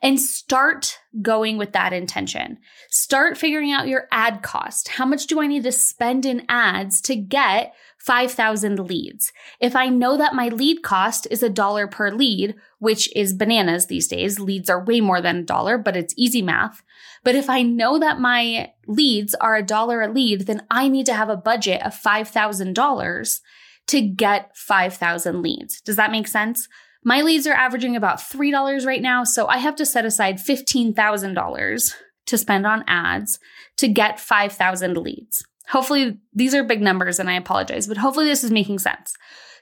And 0.01 0.19
start 0.19 0.99
going 1.21 1.57
with 1.57 1.73
that 1.73 1.93
intention. 1.93 2.57
Start 2.89 3.37
figuring 3.37 3.71
out 3.71 3.87
your 3.87 4.07
ad 4.11 4.41
cost. 4.41 4.89
How 4.89 5.05
much 5.05 5.27
do 5.27 5.41
I 5.41 5.47
need 5.47 5.63
to 5.63 5.71
spend 5.71 6.25
in 6.25 6.45
ads 6.47 7.01
to 7.01 7.15
get 7.15 7.73
5,000 7.97 8.79
leads? 8.79 9.31
If 9.59 9.75
I 9.75 9.89
know 9.89 10.17
that 10.17 10.35
my 10.35 10.49
lead 10.49 10.83
cost 10.83 11.27
is 11.31 11.41
a 11.41 11.49
dollar 11.49 11.87
per 11.87 12.11
lead, 12.11 12.55
which 12.79 13.13
is 13.15 13.33
bananas 13.33 13.87
these 13.87 14.07
days, 14.07 14.39
leads 14.39 14.69
are 14.69 14.83
way 14.83 15.01
more 15.01 15.21
than 15.21 15.37
a 15.37 15.43
dollar, 15.43 15.77
but 15.77 15.97
it's 15.97 16.13
easy 16.17 16.41
math. 16.41 16.83
But 17.23 17.35
if 17.35 17.49
I 17.49 17.63
know 17.63 17.99
that 17.99 18.19
my 18.19 18.71
leads 18.85 19.33
are 19.35 19.55
a 19.55 19.63
dollar 19.63 20.01
a 20.01 20.07
lead, 20.07 20.41
then 20.41 20.65
I 20.69 20.87
need 20.87 21.07
to 21.07 21.13
have 21.13 21.29
a 21.29 21.37
budget 21.37 21.81
of 21.81 21.93
$5,000 21.93 23.39
to 23.87 24.01
get 24.01 24.55
5,000 24.55 25.41
leads. 25.41 25.81
Does 25.81 25.95
that 25.95 26.11
make 26.11 26.27
sense? 26.27 26.67
My 27.03 27.21
leads 27.21 27.47
are 27.47 27.53
averaging 27.53 27.95
about 27.95 28.19
$3 28.19 28.85
right 28.85 29.01
now, 29.01 29.23
so 29.23 29.47
I 29.47 29.57
have 29.57 29.75
to 29.77 29.85
set 29.85 30.05
aside 30.05 30.37
$15,000 30.37 31.93
to 32.25 32.37
spend 32.37 32.65
on 32.65 32.83
ads 32.87 33.39
to 33.77 33.87
get 33.87 34.19
5,000 34.19 34.97
leads. 34.97 35.43
Hopefully, 35.69 36.17
these 36.33 36.55
are 36.55 36.63
big 36.63 36.81
numbers 36.81 37.19
and 37.19 37.29
I 37.29 37.33
apologize, 37.33 37.87
but 37.87 37.97
hopefully, 37.97 38.25
this 38.25 38.43
is 38.43 38.51
making 38.51 38.79
sense. 38.79 39.13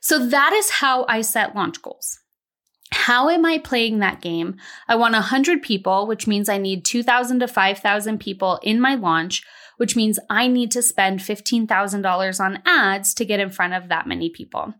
So, 0.02 0.26
that 0.28 0.54
is 0.54 0.70
how 0.70 1.06
I 1.08 1.22
set 1.22 1.56
launch 1.56 1.82
goals. 1.82 2.20
How 2.92 3.30
am 3.30 3.46
I 3.46 3.58
playing 3.58 4.00
that 4.00 4.22
game? 4.22 4.56
I 4.88 4.96
want 4.96 5.14
100 5.14 5.62
people, 5.62 6.08
which 6.08 6.28
means 6.28 6.48
I 6.48 6.58
need 6.58 6.86
2,000 6.86 7.40
to 7.40 7.48
5,000 7.48 8.20
people 8.20 8.60
in 8.64 8.80
my 8.80 8.96
launch, 8.96 9.44
which 9.78 9.96
means 9.96 10.20
I 10.30 10.48
need 10.48 10.72
to 10.72 10.82
spend 10.82 11.20
$15,000 11.20 12.40
on 12.40 12.62
ads 12.66 13.14
to 13.16 13.26
get 13.26 13.40
in 13.40 13.50
front 13.50 13.74
of 13.74 13.90
that 13.90 14.08
many 14.08 14.30
people. 14.30 14.74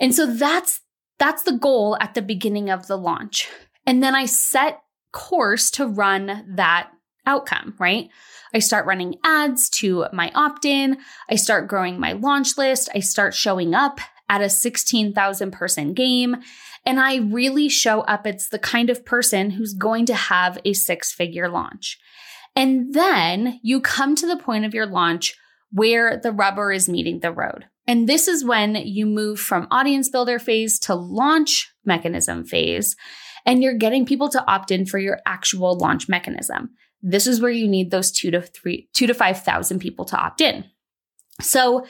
And 0.00 0.14
so 0.14 0.26
that's 0.26 0.80
that's 1.18 1.42
the 1.42 1.52
goal 1.52 1.96
at 2.00 2.14
the 2.14 2.22
beginning 2.22 2.70
of 2.70 2.86
the 2.86 2.96
launch. 2.96 3.48
And 3.86 4.02
then 4.02 4.14
I 4.14 4.26
set 4.26 4.82
course 5.12 5.70
to 5.72 5.86
run 5.86 6.44
that 6.56 6.90
outcome, 7.26 7.74
right? 7.78 8.08
I 8.54 8.58
start 8.60 8.86
running 8.86 9.16
ads 9.24 9.68
to 9.70 10.06
my 10.12 10.30
opt 10.34 10.64
in. 10.64 10.98
I 11.28 11.36
start 11.36 11.68
growing 11.68 12.00
my 12.00 12.12
launch 12.12 12.56
list. 12.56 12.88
I 12.94 13.00
start 13.00 13.34
showing 13.34 13.74
up 13.74 14.00
at 14.28 14.40
a 14.40 14.48
16,000 14.48 15.50
person 15.50 15.94
game. 15.94 16.36
And 16.86 17.00
I 17.00 17.16
really 17.16 17.68
show 17.68 18.00
up 18.02 18.26
It's 18.26 18.48
the 18.48 18.58
kind 18.58 18.88
of 18.88 19.04
person 19.04 19.50
who's 19.50 19.74
going 19.74 20.06
to 20.06 20.14
have 20.14 20.58
a 20.64 20.72
six 20.72 21.12
figure 21.12 21.48
launch. 21.48 21.98
And 22.56 22.94
then 22.94 23.60
you 23.62 23.80
come 23.80 24.14
to 24.16 24.26
the 24.26 24.36
point 24.36 24.64
of 24.64 24.74
your 24.74 24.86
launch 24.86 25.34
where 25.70 26.18
the 26.18 26.32
rubber 26.32 26.72
is 26.72 26.88
meeting 26.88 27.20
the 27.20 27.32
road. 27.32 27.66
And 27.88 28.06
this 28.08 28.28
is 28.28 28.44
when 28.44 28.76
you 28.76 29.06
move 29.06 29.40
from 29.40 29.66
audience 29.70 30.10
builder 30.10 30.38
phase 30.38 30.78
to 30.80 30.94
launch 30.94 31.72
mechanism 31.86 32.44
phase, 32.44 32.94
and 33.46 33.62
you're 33.62 33.74
getting 33.74 34.04
people 34.04 34.28
to 34.28 34.44
opt 34.46 34.70
in 34.70 34.84
for 34.84 34.98
your 34.98 35.20
actual 35.26 35.76
launch 35.78 36.06
mechanism. 36.08 36.70
This 37.00 37.26
is 37.26 37.40
where 37.40 37.50
you 37.50 37.66
need 37.66 37.90
those 37.90 38.12
two 38.12 38.30
to 38.30 38.42
three, 38.42 38.90
two 38.92 39.06
to 39.06 39.14
5,000 39.14 39.78
people 39.78 40.04
to 40.04 40.16
opt 40.16 40.42
in. 40.42 40.64
So 41.40 41.86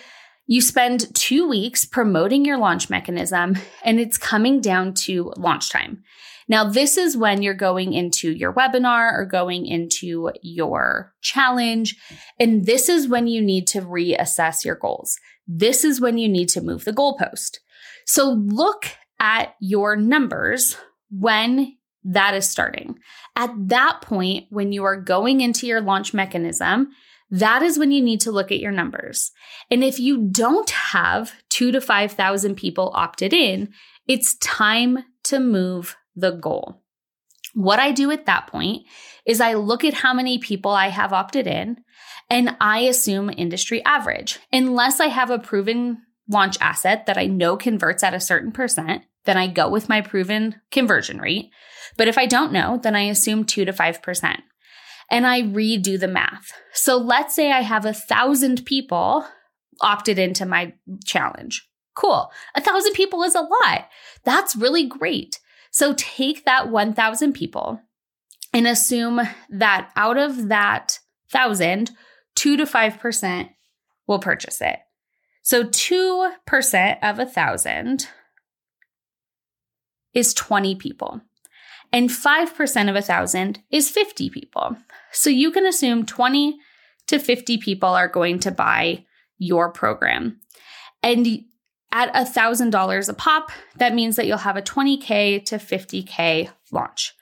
you 0.46 0.60
spend 0.60 1.14
two 1.14 1.48
weeks 1.48 1.84
promoting 1.84 2.44
your 2.44 2.58
launch 2.58 2.88
mechanism, 2.88 3.56
and 3.82 3.98
it's 3.98 4.16
coming 4.16 4.60
down 4.60 4.94
to 4.94 5.32
launch 5.36 5.70
time. 5.70 6.04
Now, 6.48 6.64
this 6.64 6.96
is 6.96 7.16
when 7.16 7.42
you're 7.42 7.52
going 7.52 7.92
into 7.92 8.30
your 8.30 8.54
webinar 8.54 9.12
or 9.12 9.26
going 9.26 9.66
into 9.66 10.32
your 10.42 11.12
challenge. 11.20 11.96
And 12.40 12.64
this 12.64 12.88
is 12.88 13.06
when 13.06 13.26
you 13.26 13.42
need 13.42 13.66
to 13.68 13.82
reassess 13.82 14.64
your 14.64 14.76
goals. 14.76 15.18
This 15.48 15.82
is 15.82 16.00
when 16.00 16.18
you 16.18 16.28
need 16.28 16.50
to 16.50 16.60
move 16.60 16.84
the 16.84 16.92
goalpost. 16.92 17.58
So 18.06 18.30
look 18.30 18.84
at 19.18 19.54
your 19.60 19.96
numbers 19.96 20.76
when 21.10 21.76
that 22.04 22.34
is 22.34 22.48
starting. 22.48 22.98
At 23.34 23.50
that 23.68 24.00
point, 24.02 24.46
when 24.50 24.72
you 24.72 24.84
are 24.84 25.00
going 25.00 25.40
into 25.40 25.66
your 25.66 25.80
launch 25.80 26.14
mechanism, 26.14 26.90
that 27.30 27.62
is 27.62 27.78
when 27.78 27.90
you 27.90 28.02
need 28.02 28.20
to 28.22 28.32
look 28.32 28.52
at 28.52 28.60
your 28.60 28.72
numbers. 28.72 29.32
And 29.70 29.82
if 29.82 29.98
you 29.98 30.28
don't 30.30 30.70
have 30.70 31.32
two 31.50 31.72
to 31.72 31.80
5,000 31.80 32.54
people 32.54 32.92
opted 32.94 33.32
in, 33.32 33.72
it's 34.06 34.36
time 34.36 34.98
to 35.24 35.40
move 35.40 35.96
the 36.16 36.30
goal. 36.30 36.82
What 37.58 37.80
I 37.80 37.90
do 37.90 38.12
at 38.12 38.26
that 38.26 38.46
point 38.46 38.86
is 39.26 39.40
I 39.40 39.54
look 39.54 39.82
at 39.82 39.92
how 39.92 40.14
many 40.14 40.38
people 40.38 40.70
I 40.70 40.90
have 40.90 41.12
opted 41.12 41.48
in 41.48 41.78
and 42.30 42.56
I 42.60 42.82
assume 42.82 43.32
industry 43.36 43.84
average. 43.84 44.38
Unless 44.52 45.00
I 45.00 45.06
have 45.06 45.28
a 45.28 45.40
proven 45.40 46.02
launch 46.28 46.56
asset 46.60 47.06
that 47.06 47.18
I 47.18 47.26
know 47.26 47.56
converts 47.56 48.04
at 48.04 48.14
a 48.14 48.20
certain 48.20 48.52
percent, 48.52 49.02
then 49.24 49.36
I 49.36 49.48
go 49.48 49.68
with 49.68 49.88
my 49.88 50.02
proven 50.02 50.60
conversion 50.70 51.18
rate. 51.18 51.50
But 51.96 52.06
if 52.06 52.16
I 52.16 52.26
don't 52.26 52.52
know, 52.52 52.78
then 52.80 52.94
I 52.94 53.08
assume 53.08 53.42
2 53.42 53.64
to 53.64 53.72
5%. 53.72 54.36
And 55.10 55.26
I 55.26 55.42
redo 55.42 55.98
the 55.98 56.06
math. 56.06 56.52
So 56.72 56.96
let's 56.96 57.34
say 57.34 57.50
I 57.50 57.62
have 57.62 57.84
a 57.84 57.92
thousand 57.92 58.66
people 58.66 59.26
opted 59.80 60.16
into 60.16 60.46
my 60.46 60.74
challenge. 61.04 61.68
Cool. 61.96 62.30
A 62.54 62.60
thousand 62.60 62.92
people 62.92 63.24
is 63.24 63.34
a 63.34 63.40
lot. 63.40 63.88
That's 64.22 64.54
really 64.54 64.86
great. 64.86 65.40
So 65.78 65.94
take 65.96 66.44
that 66.44 66.70
1,000 66.70 67.34
people 67.34 67.80
and 68.52 68.66
assume 68.66 69.20
that 69.48 69.92
out 69.94 70.18
of 70.18 70.48
that 70.48 70.98
thousand, 71.30 71.92
two 72.34 72.56
to 72.56 72.64
5% 72.64 73.50
will 74.08 74.18
purchase 74.18 74.60
it. 74.60 74.80
So 75.42 75.62
2% 75.62 76.98
of 77.00 77.20
a 77.20 77.26
thousand 77.26 78.08
is 80.12 80.34
20 80.34 80.74
people. 80.74 81.20
And 81.92 82.10
5% 82.10 82.90
of 82.90 82.96
a 82.96 83.00
thousand 83.00 83.60
is 83.70 83.88
50 83.88 84.30
people. 84.30 84.76
So 85.12 85.30
you 85.30 85.52
can 85.52 85.64
assume 85.64 86.04
20 86.04 86.58
to 87.06 87.20
50 87.20 87.56
people 87.58 87.90
are 87.90 88.08
going 88.08 88.40
to 88.40 88.50
buy 88.50 89.04
your 89.38 89.70
program. 89.70 90.40
And 91.04 91.44
at 91.92 92.12
$1,000 92.14 93.08
a 93.08 93.14
pop, 93.14 93.50
that 93.76 93.94
means 93.94 94.16
that 94.16 94.26
you'll 94.26 94.38
have 94.38 94.56
a 94.56 94.62
20K 94.62 95.44
to 95.46 95.56
50K 95.56 96.50
launch. 96.70 97.14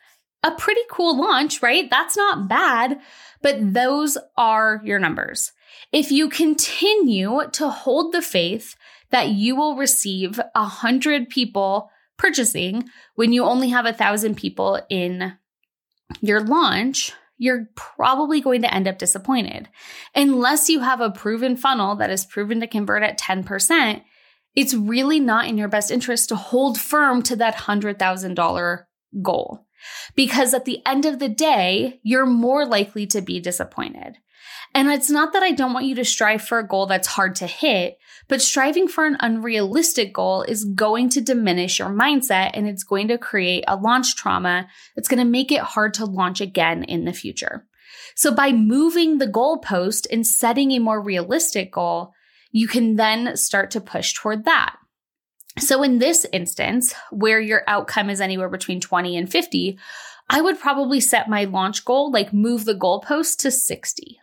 A 0.42 0.50
pretty 0.52 0.82
cool 0.90 1.16
launch, 1.16 1.62
right? 1.62 1.88
That's 1.90 2.16
not 2.16 2.49
bad, 2.49 3.00
but 3.42 3.73
those 3.73 4.18
are 4.37 4.80
your 4.85 4.99
numbers. 4.99 5.52
If 5.92 6.11
you 6.11 6.28
continue 6.28 7.42
to 7.52 7.68
hold 7.68 8.12
the 8.12 8.23
faith 8.23 8.76
that 9.11 9.30
you 9.30 9.56
will 9.56 9.76
receive 9.76 10.40
a 10.54 10.64
hundred 10.64 11.28
people 11.28 11.90
purchasing 12.16 12.88
when 13.14 13.32
you 13.32 13.44
only 13.44 13.68
have 13.70 13.87
a 13.87 13.92
thousand 13.92 14.37
people 14.37 14.80
in 14.88 15.35
your 16.20 16.40
launch, 16.40 17.12
you're 17.38 17.68
probably 17.75 18.40
going 18.40 18.62
to 18.62 18.73
end 18.73 18.88
up 18.88 18.99
disappointed. 18.99 19.68
Unless 20.14 20.68
you 20.68 20.80
have 20.80 21.00
a 21.00 21.11
proven 21.11 21.56
funnel 21.56 21.96
that 21.96 22.11
is 22.11 22.25
proven 22.25 22.61
to 22.61 22.66
convert 22.66 23.02
at 23.02 23.18
10%, 23.18 24.02
it's 24.56 24.75
really 24.75 25.20
not 25.20 25.46
in 25.46 25.58
your 25.58 25.68
best 25.68 25.90
interest 25.90 26.30
to 26.30 26.36
hold 26.36 26.80
firm 26.80 27.22
to 27.22 27.36
that 27.36 27.54
$100,000 27.56 28.84
goal. 29.22 29.66
Because 30.16 30.54
at 30.54 30.64
the 30.64 30.84
end 30.86 31.04
of 31.04 31.18
the 31.18 31.28
day, 31.28 32.00
you're 32.02 32.26
more 32.26 32.66
likely 32.66 33.06
to 33.08 33.20
be 33.20 33.38
disappointed. 33.38 34.16
And 34.75 34.88
it's 34.88 35.10
not 35.10 35.32
that 35.32 35.42
I 35.42 35.52
don't 35.52 35.72
want 35.72 35.86
you 35.86 35.94
to 35.96 36.04
strive 36.04 36.42
for 36.42 36.58
a 36.58 36.66
goal 36.66 36.86
that's 36.86 37.06
hard 37.06 37.36
to 37.36 37.46
hit, 37.46 37.98
but 38.28 38.42
striving 38.42 38.88
for 38.88 39.06
an 39.06 39.16
unrealistic 39.20 40.12
goal 40.12 40.42
is 40.42 40.64
going 40.64 41.08
to 41.10 41.20
diminish 41.20 41.78
your 41.78 41.88
mindset 41.88 42.50
and 42.54 42.66
it's 42.66 42.84
going 42.84 43.08
to 43.08 43.18
create 43.18 43.64
a 43.68 43.76
launch 43.76 44.16
trauma 44.16 44.66
that's 44.94 45.08
going 45.08 45.18
to 45.18 45.30
make 45.30 45.52
it 45.52 45.60
hard 45.60 45.94
to 45.94 46.04
launch 46.04 46.40
again 46.40 46.82
in 46.84 47.04
the 47.04 47.12
future. 47.12 47.66
So 48.14 48.34
by 48.34 48.52
moving 48.52 49.18
the 49.18 49.26
goalpost 49.26 50.06
and 50.10 50.26
setting 50.26 50.72
a 50.72 50.78
more 50.78 51.00
realistic 51.00 51.72
goal, 51.72 52.12
you 52.56 52.66
can 52.66 52.96
then 52.96 53.36
start 53.36 53.70
to 53.70 53.82
push 53.82 54.14
toward 54.14 54.46
that. 54.46 54.76
So 55.58 55.82
in 55.82 55.98
this 55.98 56.25
instance, 56.32 56.94
where 57.10 57.38
your 57.38 57.62
outcome 57.66 58.08
is 58.08 58.18
anywhere 58.18 58.48
between 58.48 58.80
20 58.80 59.14
and 59.14 59.30
50, 59.30 59.78
I 60.30 60.40
would 60.40 60.58
probably 60.58 61.00
set 61.00 61.28
my 61.28 61.44
launch 61.44 61.84
goal, 61.84 62.10
like 62.10 62.32
move 62.32 62.64
the 62.64 62.75
goalpost 62.75 63.40
to 63.40 63.50
60. 63.50 64.18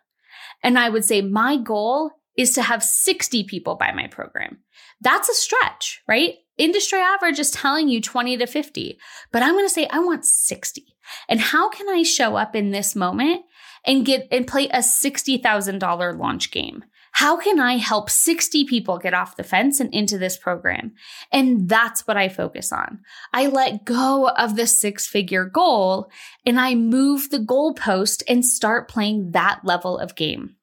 And 0.64 0.80
I 0.80 0.90
would 0.90 1.06
say 1.06 1.22
my 1.22 1.58
goal 1.58 2.10
is 2.36 2.54
to 2.54 2.64
have 2.64 2.82
60 2.82 3.44
people 3.44 3.76
buy 3.76 3.92
my 3.92 4.08
program. 4.08 4.64
That's 5.00 5.30
a 5.30 5.36
stretch, 5.36 6.02
right? 6.08 6.34
Industry 6.58 7.02
average 7.02 7.38
is 7.38 7.52
telling 7.52 7.88
you 7.88 8.02
20 8.02 8.38
to 8.38 8.48
50, 8.48 8.98
but 9.32 9.44
I'm 9.44 9.54
going 9.54 9.66
to 9.66 9.70
say 9.70 9.86
I 9.92 10.00
want 10.00 10.26
60. 10.26 10.84
And 11.30 11.40
how 11.40 11.70
can 11.70 11.88
I 11.88 12.02
show 12.02 12.36
up 12.36 12.56
in 12.56 12.72
this 12.72 12.96
moment 12.96 13.42
and 13.86 14.04
get 14.04 14.28
and 14.32 14.48
play 14.48 14.70
a 14.70 14.80
$60,000 14.80 16.20
launch 16.20 16.50
game? 16.50 16.84
How 17.14 17.38
can 17.38 17.60
I 17.60 17.78
help 17.78 18.10
60 18.10 18.66
people 18.66 18.98
get 18.98 19.14
off 19.14 19.36
the 19.36 19.44
fence 19.44 19.80
and 19.80 19.94
into 19.94 20.18
this 20.18 20.36
program? 20.36 20.94
And 21.32 21.70
that's 21.70 22.08
what 22.08 22.18
I 22.18 22.28
focus 22.28 22.74
on. 22.74 23.02
I 23.32 23.48
let 23.48 23.86
go 23.86 24.30
of 24.30 24.56
the 24.56 24.66
six 24.66 25.06
figure 25.06 25.46
goal 25.46 26.10
and 26.44 26.60
I 26.60 26.74
move 26.74 27.30
the 27.30 27.38
goalpost 27.38 28.24
and 28.28 28.44
start 28.44 28.90
playing 28.90 29.32
that 29.32 29.62
level 29.64 30.00
of 30.00 30.16
game. 30.16 30.56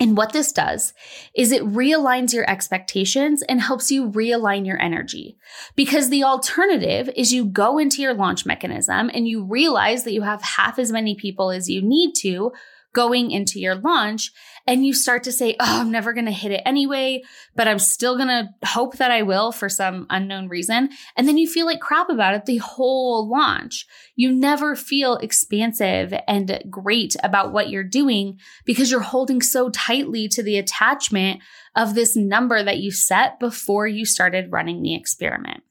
And 0.00 0.16
what 0.16 0.32
this 0.32 0.52
does 0.52 0.92
is 1.36 1.52
it 1.52 1.62
realigns 1.62 2.32
your 2.32 2.48
expectations 2.50 3.42
and 3.42 3.60
helps 3.60 3.92
you 3.92 4.10
realign 4.10 4.66
your 4.66 4.80
energy. 4.80 5.36
Because 5.76 6.08
the 6.08 6.24
alternative 6.24 7.08
is 7.14 7.32
you 7.32 7.44
go 7.44 7.78
into 7.78 8.02
your 8.02 8.14
launch 8.14 8.44
mechanism 8.44 9.10
and 9.14 9.28
you 9.28 9.44
realize 9.44 10.04
that 10.04 10.12
you 10.12 10.22
have 10.22 10.42
half 10.42 10.78
as 10.78 10.90
many 10.90 11.14
people 11.14 11.50
as 11.50 11.68
you 11.68 11.80
need 11.80 12.14
to 12.22 12.52
going 12.94 13.30
into 13.30 13.60
your 13.60 13.74
launch 13.74 14.32
and 14.66 14.84
you 14.84 14.94
start 14.94 15.24
to 15.24 15.32
say, 15.32 15.56
Oh, 15.60 15.80
I'm 15.80 15.90
never 15.90 16.12
going 16.12 16.26
to 16.26 16.32
hit 16.32 16.52
it 16.52 16.62
anyway, 16.64 17.22
but 17.54 17.68
I'm 17.68 17.78
still 17.78 18.16
going 18.16 18.28
to 18.28 18.48
hope 18.66 18.96
that 18.96 19.10
I 19.10 19.22
will 19.22 19.52
for 19.52 19.68
some 19.68 20.06
unknown 20.10 20.48
reason. 20.48 20.90
And 21.16 21.28
then 21.28 21.38
you 21.38 21.48
feel 21.48 21.66
like 21.66 21.80
crap 21.80 22.08
about 22.08 22.34
it 22.34 22.46
the 22.46 22.58
whole 22.58 23.28
launch. 23.28 23.86
You 24.16 24.32
never 24.32 24.74
feel 24.74 25.16
expansive 25.16 26.14
and 26.26 26.62
great 26.70 27.16
about 27.22 27.52
what 27.52 27.68
you're 27.68 27.84
doing 27.84 28.38
because 28.64 28.90
you're 28.90 29.00
holding 29.00 29.42
so 29.42 29.70
tightly 29.70 30.28
to 30.28 30.42
the 30.42 30.58
attachment 30.58 31.40
of 31.76 31.94
this 31.94 32.16
number 32.16 32.62
that 32.62 32.78
you 32.78 32.90
set 32.90 33.38
before 33.40 33.86
you 33.86 34.06
started 34.06 34.52
running 34.52 34.82
the 34.82 34.94
experiment. 34.94 35.62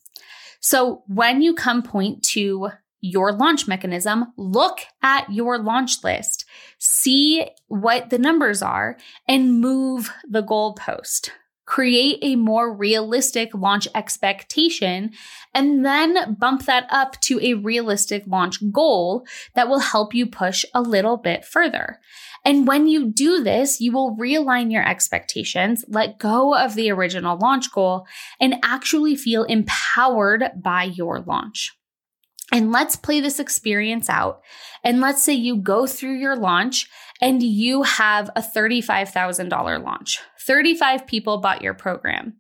So 0.60 1.04
when 1.08 1.42
you 1.42 1.54
come 1.54 1.84
point 1.84 2.24
to 2.32 2.70
your 3.02 3.34
launch 3.34 3.68
mechanism, 3.68 4.32
look 4.38 4.80
at 5.02 5.30
your 5.30 5.60
launch 5.60 6.04
list, 6.06 6.43
see 6.84 7.48
what 7.68 8.10
the 8.10 8.18
numbers 8.18 8.62
are, 8.62 8.98
and 9.26 9.62
move 9.62 10.12
the 10.30 10.44
goalpost. 10.44 11.30
Create 11.66 12.20
a 12.22 12.36
more 12.36 12.76
realistic 12.76 13.54
launch 13.54 13.88
expectation 13.96 15.12
and 15.54 15.86
then 15.86 16.34
bump 16.34 16.66
that 16.66 16.86
up 16.90 17.20
to 17.22 17.40
a 17.42 17.54
realistic 17.54 18.24
launch 18.28 18.58
goal 18.74 19.26
that 19.56 19.70
will 19.70 19.80
help 19.80 20.14
you 20.14 20.26
push 20.26 20.66
a 20.74 20.82
little 20.82 21.16
bit 21.16 21.46
further. 21.46 22.02
And 22.44 22.68
when 22.68 22.88
you 22.88 23.10
do 23.10 23.42
this, 23.42 23.80
you 23.80 23.94
will 23.94 24.18
realign 24.18 24.70
your 24.70 24.86
expectations, 24.86 25.86
let 25.88 26.20
go 26.20 26.54
of 26.54 26.76
the 26.76 26.92
original 26.92 27.38
launch 27.38 27.72
goal, 27.72 28.06
and 28.42 28.56
actually 28.62 29.16
feel 29.16 29.46
empowered 29.46 30.52
by 30.62 30.84
your 30.84 31.22
launch. 31.22 31.72
And 32.54 32.72
let's 32.72 32.96
play 32.96 33.20
this 33.20 33.40
experience 33.40 34.10
out. 34.12 34.42
And 34.84 35.02
let's 35.02 35.24
say 35.24 35.34
you 35.34 35.58
go 35.58 35.88
through 35.88 36.20
your 36.20 36.36
launch 36.36 36.88
and 37.20 37.42
you 37.42 37.82
have 37.82 38.30
a 38.36 38.42
$35,000 38.42 39.84
launch. 39.84 40.20
35 40.46 41.08
people 41.08 41.40
bought 41.40 41.64
your 41.64 41.74
program. 41.74 42.36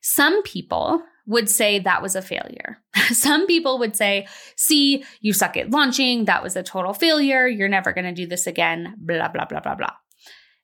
Some 0.00 0.44
people 0.44 1.02
would 1.26 1.50
say 1.50 1.80
that 1.80 2.02
was 2.02 2.14
a 2.14 2.22
failure. 2.22 2.78
Some 3.10 3.48
people 3.48 3.80
would 3.80 3.96
say, 3.96 4.28
see, 4.56 5.04
you 5.20 5.32
suck 5.32 5.56
at 5.56 5.70
launching. 5.70 6.26
That 6.26 6.42
was 6.42 6.54
a 6.54 6.62
total 6.62 6.94
failure. 6.94 7.48
You're 7.48 7.68
never 7.68 7.92
going 7.92 8.06
to 8.06 8.12
do 8.12 8.28
this 8.28 8.46
again. 8.46 8.94
Blah, 8.96 9.28
blah, 9.28 9.44
blah, 9.44 9.60
blah, 9.60 9.74
blah. 9.74 9.92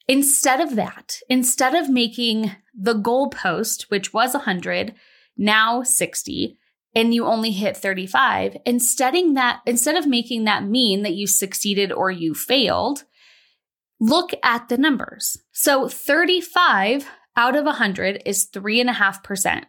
Instead 0.06 0.60
of 0.60 0.76
that, 0.76 1.18
instead 1.28 1.74
of 1.74 1.88
making 1.88 2.52
the 2.78 2.94
goal 2.94 3.28
post, 3.28 3.86
which 3.88 4.14
was 4.14 4.34
100, 4.34 4.94
now 5.36 5.82
60, 5.82 6.58
and 6.94 7.12
you 7.12 7.26
only 7.26 7.50
hit 7.50 7.76
35, 7.76 8.56
instead 8.64 9.14
of 9.14 9.34
that, 9.34 9.60
instead 9.66 9.96
of 9.96 10.06
making 10.06 10.44
that 10.44 10.64
mean 10.64 11.02
that 11.02 11.14
you 11.14 11.26
succeeded 11.26 11.90
or 11.90 12.10
you 12.10 12.34
failed, 12.34 13.04
look 14.00 14.32
at 14.42 14.68
the 14.68 14.78
numbers. 14.78 15.36
So 15.52 15.88
35 15.88 17.08
out 17.36 17.56
of 17.56 17.64
100 17.64 18.22
is 18.24 18.48
3.5%. 18.50 19.64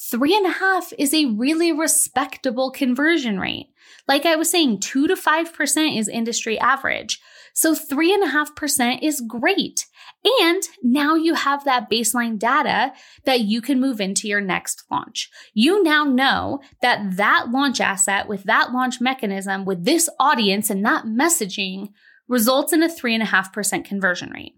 Three 0.00 0.36
and 0.36 0.46
a 0.46 0.50
half 0.50 0.92
is 0.96 1.12
a 1.12 1.26
really 1.26 1.72
respectable 1.72 2.70
conversion 2.70 3.40
rate. 3.40 3.66
Like 4.06 4.24
I 4.24 4.36
was 4.36 4.48
saying, 4.48 4.80
two 4.80 5.08
to 5.08 5.16
5% 5.16 5.98
is 5.98 6.08
industry 6.08 6.58
average. 6.60 7.20
So 7.52 7.74
3.5% 7.74 9.02
is 9.02 9.20
great. 9.20 9.86
And 10.24 10.62
now 10.82 11.14
you 11.14 11.34
have 11.34 11.64
that 11.64 11.88
baseline 11.90 12.38
data 12.38 12.92
that 13.24 13.40
you 13.40 13.60
can 13.60 13.80
move 13.80 14.00
into 14.00 14.26
your 14.26 14.40
next 14.40 14.82
launch. 14.90 15.30
You 15.54 15.82
now 15.82 16.04
know 16.04 16.60
that 16.82 17.16
that 17.16 17.50
launch 17.50 17.80
asset 17.80 18.28
with 18.28 18.42
that 18.44 18.72
launch 18.72 19.00
mechanism, 19.00 19.64
with 19.64 19.84
this 19.84 20.08
audience 20.18 20.70
and 20.70 20.84
that 20.84 21.04
messaging 21.04 21.90
results 22.26 22.72
in 22.72 22.82
a 22.82 22.88
3.5% 22.88 23.84
conversion 23.84 24.30
rate. 24.30 24.54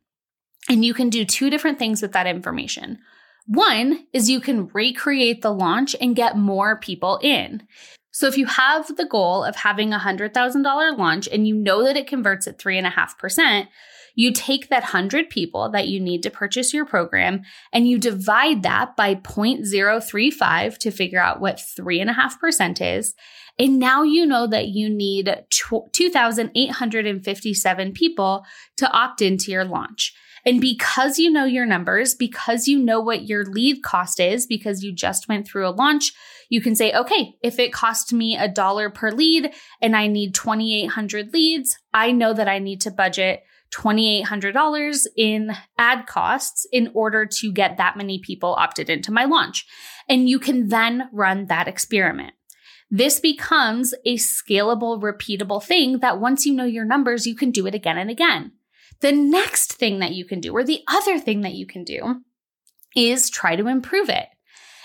And 0.68 0.84
you 0.84 0.94
can 0.94 1.10
do 1.10 1.24
two 1.24 1.50
different 1.50 1.78
things 1.78 2.00
with 2.00 2.12
that 2.12 2.26
information. 2.26 2.98
One 3.46 4.06
is 4.12 4.30
you 4.30 4.40
can 4.40 4.68
recreate 4.68 5.42
the 5.42 5.52
launch 5.52 5.94
and 6.00 6.16
get 6.16 6.36
more 6.36 6.78
people 6.78 7.18
in. 7.22 7.66
So 8.12 8.26
if 8.26 8.36
you 8.36 8.46
have 8.46 8.96
the 8.96 9.06
goal 9.06 9.44
of 9.44 9.56
having 9.56 9.92
a 9.92 9.98
$100,000 9.98 10.98
launch 10.98 11.28
and 11.28 11.46
you 11.46 11.54
know 11.54 11.84
that 11.84 11.96
it 11.96 12.06
converts 12.06 12.46
at 12.46 12.58
3.5%, 12.58 13.68
You 14.20 14.32
take 14.34 14.68
that 14.68 14.82
100 14.82 15.30
people 15.30 15.70
that 15.70 15.88
you 15.88 15.98
need 15.98 16.22
to 16.24 16.30
purchase 16.30 16.74
your 16.74 16.84
program 16.84 17.40
and 17.72 17.88
you 17.88 17.96
divide 17.96 18.62
that 18.64 18.94
by 18.94 19.14
0.035 19.14 20.76
to 20.76 20.90
figure 20.90 21.18
out 21.18 21.40
what 21.40 21.56
3.5% 21.56 22.98
is. 22.98 23.14
And 23.58 23.78
now 23.78 24.02
you 24.02 24.26
know 24.26 24.46
that 24.46 24.68
you 24.68 24.90
need 24.90 25.34
2,857 25.48 27.92
people 27.92 28.44
to 28.76 28.92
opt 28.92 29.22
into 29.22 29.52
your 29.52 29.64
launch. 29.64 30.14
And 30.44 30.60
because 30.60 31.18
you 31.18 31.30
know 31.30 31.46
your 31.46 31.64
numbers, 31.64 32.14
because 32.14 32.68
you 32.68 32.78
know 32.78 33.00
what 33.00 33.26
your 33.26 33.46
lead 33.46 33.82
cost 33.82 34.20
is, 34.20 34.44
because 34.44 34.82
you 34.82 34.94
just 34.94 35.28
went 35.28 35.48
through 35.48 35.66
a 35.66 35.70
launch, 35.70 36.12
you 36.50 36.60
can 36.60 36.76
say, 36.76 36.92
okay, 36.92 37.36
if 37.42 37.58
it 37.58 37.72
cost 37.72 38.12
me 38.12 38.36
a 38.36 38.48
dollar 38.48 38.90
per 38.90 39.12
lead 39.12 39.50
and 39.80 39.96
I 39.96 40.08
need 40.08 40.34
2,800 40.34 41.32
leads, 41.32 41.78
I 41.94 42.12
know 42.12 42.34
that 42.34 42.48
I 42.48 42.58
need 42.58 42.82
to 42.82 42.90
budget 42.90 43.44
$2,800 43.72 45.06
in 45.16 45.52
ad 45.78 46.06
costs 46.06 46.66
in 46.72 46.90
order 46.94 47.26
to 47.26 47.52
get 47.52 47.76
that 47.76 47.96
many 47.96 48.18
people 48.18 48.54
opted 48.58 48.90
into 48.90 49.12
my 49.12 49.24
launch. 49.24 49.66
And 50.08 50.28
you 50.28 50.38
can 50.38 50.68
then 50.68 51.08
run 51.12 51.46
that 51.46 51.68
experiment. 51.68 52.34
This 52.90 53.20
becomes 53.20 53.94
a 54.04 54.16
scalable, 54.16 55.00
repeatable 55.00 55.62
thing 55.62 56.00
that 56.00 56.20
once 56.20 56.44
you 56.44 56.52
know 56.52 56.64
your 56.64 56.84
numbers, 56.84 57.26
you 57.26 57.36
can 57.36 57.52
do 57.52 57.66
it 57.66 57.74
again 57.74 57.96
and 57.96 58.10
again. 58.10 58.52
The 59.00 59.12
next 59.12 59.74
thing 59.74 60.00
that 60.00 60.12
you 60.12 60.24
can 60.24 60.40
do, 60.40 60.52
or 60.52 60.64
the 60.64 60.82
other 60.88 61.18
thing 61.18 61.42
that 61.42 61.54
you 61.54 61.66
can 61.66 61.84
do, 61.84 62.22
is 62.96 63.30
try 63.30 63.54
to 63.54 63.68
improve 63.68 64.08
it. 64.08 64.26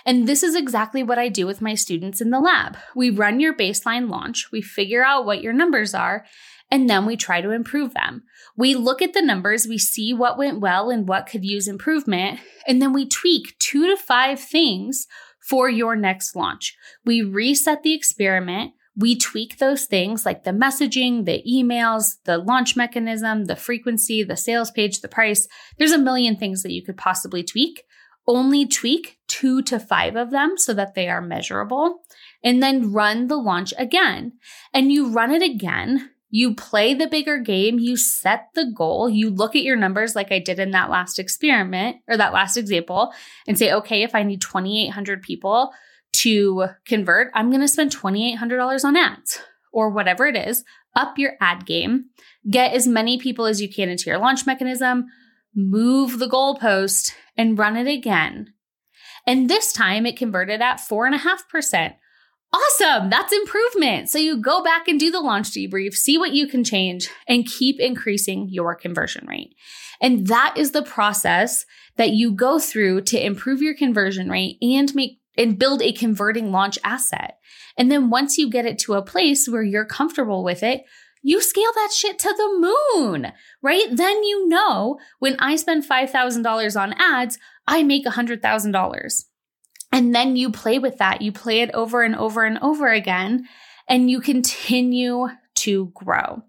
And 0.06 0.28
this 0.28 0.44
is 0.44 0.56
exactly 0.56 1.02
what 1.02 1.18
I 1.18 1.30
do 1.30 1.48
with 1.48 1.62
my 1.62 1.74
students 1.74 2.22
in 2.22 2.30
the 2.30 2.40
lab. 2.40 2.78
We 2.96 3.10
run 3.10 3.40
your 3.40 3.56
baseline 3.56 4.08
launch, 4.10 4.52
we 4.52 4.62
figure 4.62 5.04
out 5.04 5.26
what 5.26 5.42
your 5.42 5.54
numbers 5.54 5.96
are, 5.96 6.26
and 6.72 6.90
then 6.90 7.06
we 7.06 7.16
try 7.16 7.42
to 7.42 7.52
improve 7.52 7.94
them. 7.94 8.24
We 8.58 8.76
look 8.76 9.02
at 9.02 9.14
the 9.14 9.22
numbers, 9.22 9.68
we 9.68 9.78
see 9.78 10.14
what 10.14 10.38
went 10.38 10.62
well 10.62 10.90
and 10.90 11.08
what 11.08 11.28
could 11.28 11.44
use 11.46 11.68
improvement, 11.68 12.40
and 12.68 12.82
then 12.82 12.94
we 12.94 13.08
tweak 13.08 13.58
two 13.60 13.88
to 13.88 13.98
five 13.98 14.40
things 14.40 15.08
for 15.48 15.70
your 15.70 15.96
next 15.96 16.36
launch. 16.36 16.76
We 17.06 17.22
reset 17.22 17.84
the 17.84 17.94
experiment. 17.94 18.74
We 18.98 19.18
tweak 19.18 19.58
those 19.58 19.86
things 19.86 20.26
like 20.26 20.44
the 20.44 20.52
messaging, 20.52 21.26
the 21.26 21.44
emails, 21.48 22.16
the 22.24 22.38
launch 22.38 22.76
mechanism, 22.76 23.46
the 23.46 23.56
frequency, 23.56 24.24
the 24.24 24.38
sales 24.38 24.72
page, 24.72 25.02
the 25.02 25.10
price. 25.10 25.48
There's 25.78 25.92
a 25.92 25.98
million 25.98 26.38
things 26.38 26.64
that 26.64 26.72
you 26.72 26.82
could 26.82 26.98
possibly 26.98 27.44
tweak. 27.44 27.84
Only 28.26 28.66
tweak 28.66 29.20
two 29.28 29.62
to 29.64 29.80
five 29.80 30.16
of 30.16 30.32
them 30.32 30.58
so 30.58 30.74
that 30.74 30.96
they 30.96 31.10
are 31.10 31.22
measurable 31.22 32.00
and 32.44 32.64
then 32.64 32.92
run 32.92 33.28
the 33.28 33.36
launch 33.36 33.74
again. 33.78 34.34
And 34.74 34.92
you 34.92 35.12
run 35.12 35.32
it 35.32 35.44
again 35.44 36.10
you 36.36 36.54
play 36.54 36.94
the 36.94 37.08
bigger 37.08 37.38
game, 37.38 37.80
you 37.80 37.96
set 37.96 38.50
the 38.56 38.70
goal, 38.76 39.10
you 39.10 39.30
look 39.30 39.56
at 39.56 39.64
your 39.64 39.78
numbers 39.78 40.18
like 40.18 40.34
I 40.34 40.40
did 40.40 40.60
in 40.60 40.72
that 40.72 40.90
last 40.90 41.18
experiment 41.18 42.00
or 42.10 42.18
that 42.18 42.34
last 42.34 42.58
example 42.58 43.14
and 43.48 43.58
say, 43.58 43.72
okay, 43.72 44.04
if 44.04 44.14
I 44.14 44.24
need 44.24 44.42
2,800 44.42 45.22
people 45.22 45.72
to 46.12 46.68
convert, 46.86 47.32
I'm 47.34 47.52
going 47.52 47.62
to 47.62 47.70
spend 47.70 47.96
$2,800 47.96 48.84
on 48.84 48.98
ads 48.98 49.40
or 49.72 49.90
whatever 49.90 50.26
it 50.26 50.36
is. 50.36 50.66
Up 50.94 51.18
your 51.18 51.36
ad 51.40 51.66
game, 51.66 52.08
get 52.52 52.74
as 52.74 52.86
many 52.86 53.18
people 53.18 53.46
as 53.46 53.62
you 53.62 53.74
can 53.74 53.88
into 53.88 54.10
your 54.10 54.20
launch 54.20 54.46
mechanism, 54.46 55.06
move 55.56 56.20
the 56.20 56.28
goalpost, 56.28 57.14
and 57.38 57.58
run 57.58 57.78
it 57.78 57.88
again. 57.88 58.54
And 59.26 59.50
this 59.50 59.72
time 59.72 60.06
it 60.06 60.18
converted 60.18 60.62
at 60.62 60.82
4.5%. 60.82 61.96
Awesome. 62.56 63.10
That's 63.10 63.34
improvement. 63.34 64.10
So 64.10 64.18
you 64.18 64.38
go 64.38 64.64
back 64.64 64.88
and 64.88 64.98
do 64.98 65.12
the 65.12 65.20
launch 65.20 65.52
debrief, 65.52 65.94
see 65.94 66.18
what 66.18 66.32
you 66.32 66.48
can 66.48 66.64
change, 66.64 67.10
and 67.28 67.46
keep 67.46 67.82
increasing 67.82 68.48
your 68.50 68.76
conversion 68.76 69.28
rate. 69.28 69.56
And 70.02 70.28
that 70.28 70.54
is 70.56 70.72
the 70.72 70.82
process 70.82 71.66
that 71.98 72.12
you 72.12 72.32
go 72.32 72.60
through 72.60 73.02
to 73.02 73.24
improve 73.24 73.62
your 73.62 73.76
conversion 73.76 74.30
rate 74.30 74.58
and 74.62 74.94
make 74.96 75.20
and 75.38 75.60
build 75.60 75.82
a 75.82 75.92
converting 75.92 76.54
launch 76.54 76.80
asset. 76.82 77.40
And 77.78 77.92
then 77.92 78.10
once 78.10 78.38
you 78.38 78.50
get 78.50 78.66
it 78.66 78.80
to 78.80 78.94
a 78.94 79.02
place 79.02 79.50
where 79.50 79.64
you're 79.64 79.86
comfortable 79.86 80.42
with 80.42 80.64
it, 80.64 80.86
you 81.22 81.42
scale 81.42 81.72
that 81.76 81.92
shit 81.92 82.18
to 82.20 82.34
the 82.38 82.94
moon, 82.96 83.34
right? 83.62 83.88
Then 83.92 84.24
you 84.24 84.48
know 84.48 84.98
when 85.20 85.36
I 85.40 85.58
spend 85.58 85.84
$5,000 85.84 86.82
on 86.82 86.94
ads, 86.94 87.38
I 87.68 87.84
make 87.84 88.06
$100,000. 88.06 89.24
And 89.96 90.14
then 90.14 90.36
you 90.36 90.52
play 90.52 90.78
with 90.78 90.98
that. 90.98 91.22
You 91.22 91.32
play 91.32 91.62
it 91.62 91.74
over 91.74 92.04
and 92.04 92.18
over 92.18 92.44
and 92.44 92.60
over 92.62 92.92
again, 92.92 93.48
and 93.88 94.12
you 94.12 94.20
continue 94.20 95.30
to 95.56 95.92
grow. 95.94 96.44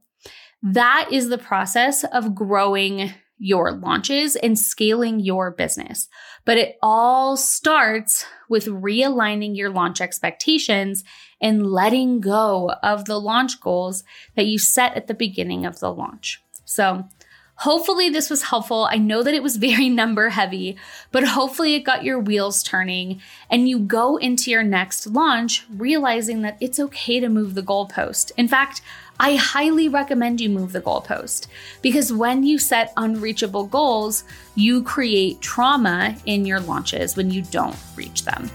That 0.64 1.10
is 1.12 1.28
the 1.28 1.38
process 1.38 2.02
of 2.02 2.34
growing 2.34 3.14
your 3.38 3.70
launches 3.70 4.34
and 4.34 4.58
scaling 4.58 5.20
your 5.20 5.52
business. 5.52 6.08
But 6.44 6.58
it 6.58 6.76
all 6.82 7.36
starts 7.36 8.26
with 8.48 8.66
realigning 8.66 9.56
your 9.56 9.70
launch 9.70 10.00
expectations 10.00 11.04
and 11.40 11.70
letting 11.70 12.20
go 12.20 12.72
of 12.82 13.04
the 13.04 13.20
launch 13.20 13.60
goals 13.60 14.02
that 14.34 14.46
you 14.46 14.58
set 14.58 14.96
at 14.96 15.06
the 15.06 15.14
beginning 15.14 15.66
of 15.66 15.78
the 15.78 15.92
launch. 15.92 16.42
So 16.64 17.04
Hopefully, 17.60 18.10
this 18.10 18.28
was 18.28 18.42
helpful. 18.42 18.86
I 18.90 18.98
know 18.98 19.22
that 19.22 19.34
it 19.34 19.42
was 19.42 19.56
very 19.56 19.88
number 20.02 20.28
heavy, 20.28 20.76
but 21.10 21.24
hopefully, 21.24 21.74
it 21.74 21.80
got 21.84 22.04
your 22.04 22.18
wheels 22.18 22.62
turning 22.62 23.20
and 23.50 23.68
you 23.68 23.78
go 23.78 24.16
into 24.18 24.50
your 24.50 24.62
next 24.62 25.06
launch 25.06 25.64
realizing 25.70 26.42
that 26.42 26.58
it's 26.60 26.78
okay 26.78 27.18
to 27.18 27.28
move 27.28 27.54
the 27.54 27.62
goalpost. 27.62 28.30
In 28.36 28.46
fact, 28.46 28.82
I 29.18 29.36
highly 29.36 29.88
recommend 29.88 30.42
you 30.42 30.50
move 30.50 30.72
the 30.72 30.80
goalpost 30.82 31.46
because 31.80 32.12
when 32.12 32.42
you 32.42 32.58
set 32.58 32.92
unreachable 32.98 33.64
goals, 33.64 34.24
you 34.54 34.82
create 34.82 35.40
trauma 35.40 36.14
in 36.26 36.44
your 36.44 36.60
launches 36.60 37.16
when 37.16 37.30
you 37.30 37.40
don't 37.40 37.76
reach 37.96 38.24
them. 38.24 38.50